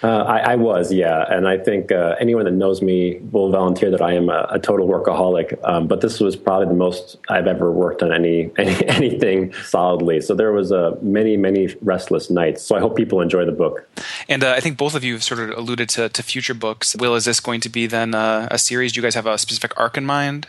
Uh, 0.03 0.23
I, 0.23 0.53
I, 0.53 0.57
was, 0.57 0.91
yeah, 0.91 1.27
and 1.29 1.47
I 1.47 1.59
think 1.59 1.93
uh, 1.93 2.17
anyone 2.19 2.47
that 2.47 2.53
knows 2.53 2.81
me 2.81 3.19
will 3.33 3.51
volunteer 3.51 3.91
that 3.91 4.01
I 4.01 4.15
am 4.15 4.31
a, 4.31 4.47
a 4.49 4.59
total 4.59 4.89
workaholic. 4.89 5.63
Um, 5.63 5.89
but 5.89 6.01
this 6.01 6.21
was 6.21 6.37
probably 6.37 6.69
the 6.69 6.75
most 6.75 7.19
I've 7.29 7.47
ever 7.47 7.71
worked 7.71 8.03
on 8.03 8.11
any, 8.11 8.51
any 8.57 8.89
anything 8.89 9.53
solidly. 9.65 10.23
So 10.23 10.35
there 10.35 10.53
was 10.53 10.73
uh, 10.73 10.97
many, 11.03 11.37
many 11.37 11.77
restless 11.83 12.31
nights. 12.31 12.63
So 12.63 12.77
I 12.77 12.81
hope 12.81 12.97
people 12.97 13.21
enjoy 13.21 13.45
the 13.45 13.53
book. 13.53 13.87
And 14.27 14.43
uh, 14.43 14.55
I 14.57 14.61
think 14.61 14.79
both 14.79 14.95
of 14.95 15.05
you 15.05 15.13
have 15.13 15.23
sort 15.23 15.41
of 15.41 15.51
alluded 15.51 15.91
to, 15.91 16.09
to 16.09 16.23
future 16.23 16.55
books. 16.55 16.97
Will, 16.97 17.15
is 17.15 17.27
this 17.27 17.41
going 17.41 17.61
to 17.61 17.69
be 17.69 17.87
then 17.87 18.15
uh, 18.15 18.49
a 18.51 18.59
series? 18.59 18.93
Do 18.93 19.01
you 19.01 19.03
guys 19.03 19.15
have 19.17 19.27
a 19.27 19.37
specific 19.37 19.79
arc 19.79 19.99
in 19.99 20.07
mind? 20.07 20.49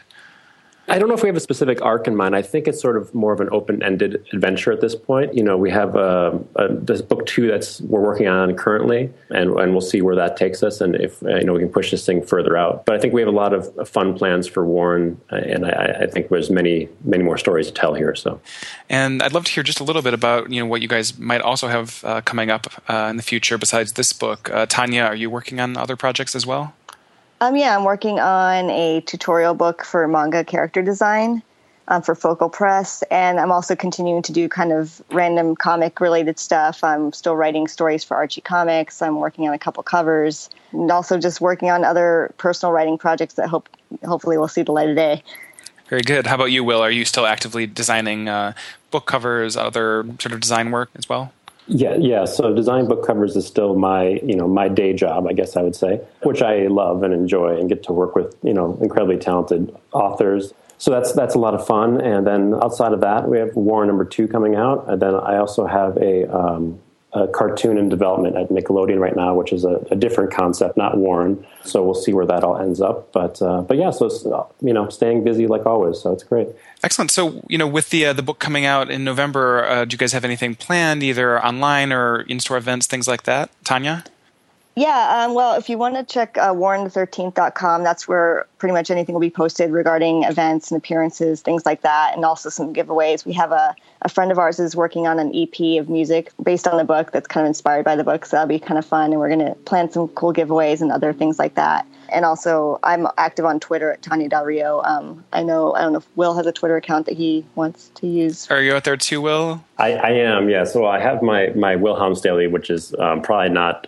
I 0.92 1.00
don't 1.00 1.08
know 1.08 1.16
if 1.16 1.24
we 1.24 1.30
have 1.30 1.38
a 1.38 1.42
specific 1.42 1.82
arc 1.82 2.06
in 2.06 2.18
mind. 2.18 2.36
I 2.36 2.42
think 2.42 2.68
it's 2.68 2.82
sort 2.82 2.98
of 2.98 3.16
more 3.16 3.32
of 3.32 3.40
an 3.40 3.48
open-ended 3.54 4.28
adventure 4.34 4.74
at 4.74 4.82
this 4.82 4.94
point. 4.94 5.34
You 5.34 5.42
know, 5.42 5.56
we 5.58 5.72
have 5.72 5.96
uh, 5.96 6.38
a, 6.58 6.68
this 6.68 7.02
book 7.02 7.26
two 7.26 7.48
that's 7.48 7.80
we're 7.80 8.02
working 8.02 8.28
on 8.28 8.56
currently, 8.56 9.10
and 9.30 9.52
and 9.52 9.72
we'll 9.72 9.80
see 9.80 10.02
where 10.02 10.18
that 10.18 10.36
takes 10.36 10.64
us, 10.64 10.82
and 10.82 10.96
if 10.96 11.22
you 11.22 11.46
know 11.46 11.54
we 11.54 11.60
can 11.60 11.70
push 11.70 11.92
this 11.92 12.06
thing 12.06 12.22
further 12.22 12.58
out. 12.58 12.86
But 12.86 12.98
I 12.98 13.00
think 13.00 13.14
we 13.14 13.22
have 13.22 13.30
a 13.30 13.32
lot 13.32 13.54
of 13.54 13.88
fun 13.88 14.18
plans 14.18 14.48
for 14.48 14.66
Warren, 14.66 15.20
uh, 15.32 15.38
and 15.38 15.66
I, 15.66 16.00
I 16.02 16.08
think 16.08 16.28
there's 16.28 16.50
many 16.50 16.90
many 17.06 17.24
more 17.24 17.38
stories 17.38 17.68
to 17.68 17.74
tell 17.74 17.94
here. 17.94 18.14
So, 18.14 18.42
and 18.90 19.24
I'd 19.24 19.32
love 19.32 19.46
to 19.46 19.52
hear 19.54 19.64
just 19.64 19.80
a 19.80 19.86
little 19.86 20.02
bit 20.02 20.14
about 20.14 20.52
you 20.52 20.60
know 20.60 20.68
what 20.68 20.82
you 20.82 20.90
guys 20.90 21.18
might 21.18 21.40
also 21.40 21.70
have 21.70 22.04
uh, 22.04 22.20
coming 22.20 22.50
up 22.50 22.68
uh, 22.90 23.08
in 23.10 23.16
the 23.16 23.24
future 23.24 23.58
besides 23.58 23.94
this 23.94 24.12
book. 24.12 24.52
Uh, 24.52 24.66
Tania, 24.66 25.06
are 25.06 25.16
you 25.16 25.30
working 25.30 25.62
on 25.62 25.78
other 25.78 25.96
projects 25.96 26.36
as 26.36 26.46
well? 26.46 26.74
Um, 27.42 27.56
yeah, 27.56 27.76
I'm 27.76 27.86
working 27.86 28.20
on 28.20 28.70
a 28.70 29.02
tutorial 29.02 29.56
book 29.56 29.84
for 29.84 30.08
manga 30.08 30.44
character 30.44 30.84
design 30.84 31.42
um, 31.88 32.04
for 32.04 32.14
Focal 32.14 32.50
Press, 32.50 33.02
and 33.10 33.40
I'm 33.40 33.52
also 33.52 33.76
continuing 33.76 34.22
to 34.22 34.32
do 34.32 34.48
kind 34.48 34.72
of 34.72 35.02
random 35.12 35.56
comic 35.56 36.00
related 36.00 36.38
stuff. 36.38 36.84
I'm 36.84 37.12
still 37.12 37.36
writing 37.36 37.68
stories 37.68 38.04
for 38.04 38.16
Archie 38.16 38.42
Comics. 38.42 39.02
I'm 39.02 39.16
working 39.16 39.48
on 39.48 39.56
a 39.56 39.58
couple 39.58 39.82
covers, 39.82 40.52
and 40.72 40.92
also 40.92 41.18
just 41.18 41.42
working 41.42 41.72
on 41.72 41.84
other 41.84 42.32
personal 42.38 42.74
writing 42.74 43.00
projects 43.00 43.34
that 43.34 43.50
hope 43.50 43.68
hopefully 44.06 44.38
will 44.38 44.48
see 44.48 44.62
the 44.62 44.72
light 44.72 44.92
of 44.92 44.96
day. 44.96 45.24
Very 45.90 46.04
good. 46.04 46.28
How 46.28 46.36
about 46.36 46.52
you, 46.52 46.64
Will? 46.64 46.82
Are 46.82 46.92
you 46.92 47.06
still 47.06 47.26
actively 47.26 47.66
designing 47.66 48.30
uh, 48.30 48.54
book 48.92 49.08
covers, 49.08 49.58
other 49.58 50.06
sort 50.20 50.32
of 50.32 50.42
design 50.42 50.70
work 50.70 50.92
as 50.94 51.10
well? 51.10 51.34
Yeah, 51.68 51.96
yeah. 51.96 52.26
So 52.26 52.54
design 52.54 52.88
book 52.88 53.06
covers 53.06 53.36
is 53.36 53.46
still 53.46 53.76
my, 53.76 54.20
you 54.24 54.36
know, 54.36 54.48
my 54.48 54.68
day 54.68 54.94
job, 54.94 55.28
I 55.28 55.34
guess 55.34 55.56
I 55.56 55.62
would 55.62 55.76
say, 55.76 56.02
which 56.24 56.42
I 56.42 56.68
love 56.68 57.04
and 57.04 57.14
enjoy 57.14 57.58
and 57.58 57.70
get 57.70 57.84
to 57.84 57.94
work 57.94 58.16
with, 58.16 58.36
you 58.44 58.54
know, 58.54 58.78
incredibly 58.82 59.18
talented 59.18 59.74
authors. 59.94 60.54
So 60.80 60.90
that's 60.90 61.14
that's 61.14 61.36
a 61.36 61.40
lot 61.40 61.54
of 61.54 61.66
fun. 61.66 62.02
And 62.02 62.26
then 62.26 62.56
outside 62.56 62.92
of 62.92 63.02
that, 63.02 63.30
we 63.30 63.38
have 63.38 63.56
War 63.56 63.86
number 63.86 64.04
two 64.04 64.28
coming 64.28 64.56
out, 64.56 64.90
and 64.90 65.00
then 65.00 65.14
I 65.14 65.38
also 65.38 65.68
have 65.68 65.96
a 65.98 66.26
um, 66.36 66.80
a 67.14 67.28
cartoon 67.28 67.78
in 67.78 67.90
development 67.90 68.38
at 68.38 68.50
Nickelodeon 68.50 69.00
right 69.00 69.16
now, 69.16 69.36
which 69.36 69.52
is 69.52 69.66
a, 69.66 69.86
a, 69.92 69.96
different 69.96 70.32
concept, 70.32 70.78
not 70.78 70.98
Warren. 70.98 71.46
So 71.66 71.84
we'll 71.84 71.94
see 71.94 72.14
where 72.14 72.26
that 72.26 72.44
all 72.44 72.58
ends 72.58 72.80
up. 72.80 73.12
But 73.12 73.42
uh, 73.42 73.62
but 73.62 73.78
yeah, 73.78 73.92
so 73.92 74.50
you 74.62 74.74
know, 74.74 74.88
staying 74.90 75.24
busy 75.24 75.48
like 75.48 75.66
always. 75.66 76.00
So 76.00 76.14
it's 76.14 76.24
great. 76.24 76.48
Excellent. 76.84 77.12
So 77.12 77.44
you 77.50 77.58
know, 77.58 77.68
with 77.68 77.90
the 77.90 78.08
uh, 78.08 78.14
the 78.14 78.24
book 78.24 78.40
coming 78.40 78.66
out 78.66 78.90
in 78.90 79.04
November, 79.04 79.66
uh, 79.66 79.86
do 79.86 79.94
you 79.94 79.98
guys 79.98 80.14
have 80.14 80.24
anything 80.24 80.56
planned, 80.56 81.04
either 81.04 81.44
online 81.44 81.92
or 81.92 82.22
in 82.22 82.40
store 82.40 82.58
events, 82.58 82.88
things 82.88 83.08
like 83.08 83.24
that? 83.24 83.50
Tania. 83.64 84.06
Yeah, 84.76 85.26
um, 85.26 85.34
well, 85.34 85.56
if 85.56 85.70
you 85.70 85.78
want 85.78 85.96
to 85.96 86.04
check 86.04 86.38
uh, 86.38 86.54
warren13th.com, 86.54 87.84
that's 87.84 88.08
where 88.08 88.48
pretty 88.58 88.72
much 88.72 88.90
anything 88.90 89.14
will 89.14 89.20
be 89.20 89.30
posted 89.30 89.72
regarding 89.72 90.24
events 90.24 90.72
and 90.72 90.78
appearances, 90.78 91.42
things 91.42 91.66
like 91.66 91.82
that, 91.82 92.14
and 92.16 92.24
also 92.24 92.50
some 92.50 92.74
giveaways. 92.74 93.26
We 93.26 93.34
have 93.34 93.52
a, 93.52 93.76
a 94.04 94.10
friend 94.10 94.32
of 94.32 94.40
ours 94.40 94.60
is 94.60 94.74
working 94.74 95.08
on 95.08 95.20
an 95.20 95.36
EP 95.36 95.80
of 95.82 95.90
music 95.90 96.32
based 96.42 96.68
on 96.68 96.78
the 96.78 96.86
book 96.86 97.12
that's 97.12 97.28
kind 97.28 97.46
of 97.46 97.50
inspired 97.50 97.84
by 97.84 97.98
the 97.98 98.06
book, 98.06 98.26
so 98.26 98.38
that'll 98.38 98.48
be 98.48 98.60
kind 98.60 98.78
of 98.78 98.86
fun. 98.86 99.12
And 99.12 99.20
we're 99.20 99.28
going 99.28 99.46
to 99.46 99.56
plan 99.66 99.92
some 99.92 100.08
cool 100.10 100.34
giveaways 100.34 100.80
and 100.80 100.90
other 100.90 101.12
things 101.12 101.38
like 101.38 101.56
that. 101.56 101.86
And 102.08 102.24
also, 102.24 102.80
I'm 102.84 103.08
active 103.18 103.46
on 103.46 103.60
Twitter 103.60 103.92
at 103.92 104.02
Tania 104.02 104.30
Del 104.30 104.46
Rio. 104.46 104.82
Um, 104.84 105.24
I 105.34 105.44
know, 105.44 105.74
I 105.74 105.82
don't 105.82 105.94
know 105.94 106.00
if 106.00 106.08
Will 106.16 106.36
has 106.36 106.46
a 106.46 106.52
Twitter 106.52 106.78
account 106.78 107.08
that 107.08 107.18
he 107.18 107.46
wants 107.56 107.90
to 107.96 108.08
use. 108.08 108.50
Are 108.50 108.62
you 108.62 108.74
out 108.74 108.86
there 108.86 108.98
too, 108.98 109.20
Will? 109.22 109.64
I, 109.78 109.94
I 109.94 110.10
am, 110.12 110.50
yeah. 110.50 110.64
So 110.64 110.86
I 110.86 111.00
have 111.00 111.22
my, 111.22 111.48
my 111.56 111.76
Will 111.76 111.96
Helms 111.96 112.22
Daily, 112.22 112.48
which 112.48 112.70
is 112.70 112.96
um, 113.00 113.22
probably 113.22 113.50
not. 113.50 113.88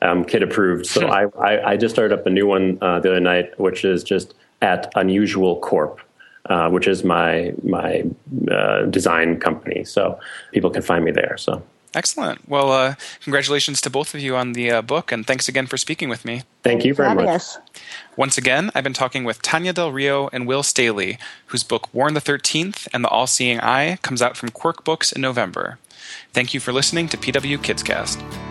Um, 0.00 0.24
kid 0.24 0.42
approved. 0.42 0.86
So 0.86 1.08
I, 1.08 1.26
I, 1.38 1.72
I, 1.72 1.76
just 1.76 1.94
started 1.94 2.16
up 2.16 2.26
a 2.26 2.30
new 2.30 2.46
one 2.46 2.78
uh, 2.80 3.00
the 3.00 3.10
other 3.10 3.20
night, 3.20 3.58
which 3.58 3.84
is 3.84 4.04
just 4.04 4.34
at 4.62 4.92
Unusual 4.94 5.58
Corp. 5.60 6.00
Uh, 6.46 6.70
which 6.70 6.88
is 6.88 7.04
my 7.04 7.52
my 7.62 8.02
uh, 8.50 8.86
design 8.86 9.38
company, 9.38 9.84
so 9.84 10.18
people 10.50 10.70
can 10.70 10.80
find 10.80 11.04
me 11.04 11.10
there. 11.10 11.36
So 11.36 11.62
Excellent. 11.94 12.48
Well, 12.48 12.70
uh, 12.70 12.94
congratulations 13.22 13.80
to 13.80 13.90
both 13.90 14.14
of 14.14 14.20
you 14.20 14.36
on 14.36 14.52
the 14.52 14.70
uh, 14.70 14.82
book, 14.82 15.10
and 15.10 15.26
thanks 15.26 15.48
again 15.48 15.66
for 15.66 15.76
speaking 15.76 16.08
with 16.08 16.24
me. 16.24 16.42
Thank 16.62 16.84
you 16.84 16.94
very 16.94 17.14
much. 17.14 17.26
Us. 17.26 17.58
Once 18.16 18.36
again, 18.36 18.70
I've 18.74 18.84
been 18.84 18.92
talking 18.92 19.24
with 19.24 19.42
Tania 19.42 19.72
Del 19.72 19.90
Rio 19.90 20.28
and 20.32 20.46
Will 20.46 20.62
Staehle, 20.62 21.18
whose 21.46 21.62
book 21.62 21.92
Warren 21.94 22.14
the 22.14 22.20
13th 22.20 22.88
and 22.92 23.04
the 23.04 23.08
All 23.08 23.26
Seeing 23.26 23.60
Eye 23.60 23.96
comes 24.02 24.20
out 24.20 24.36
from 24.36 24.50
Quirk 24.50 24.84
Books 24.84 25.12
in 25.12 25.22
November. 25.22 25.78
Thank 26.32 26.52
you 26.52 26.60
for 26.60 26.72
listening 26.72 27.08
to 27.08 27.16
PW 27.16 27.58
KidsCast. 27.58 28.47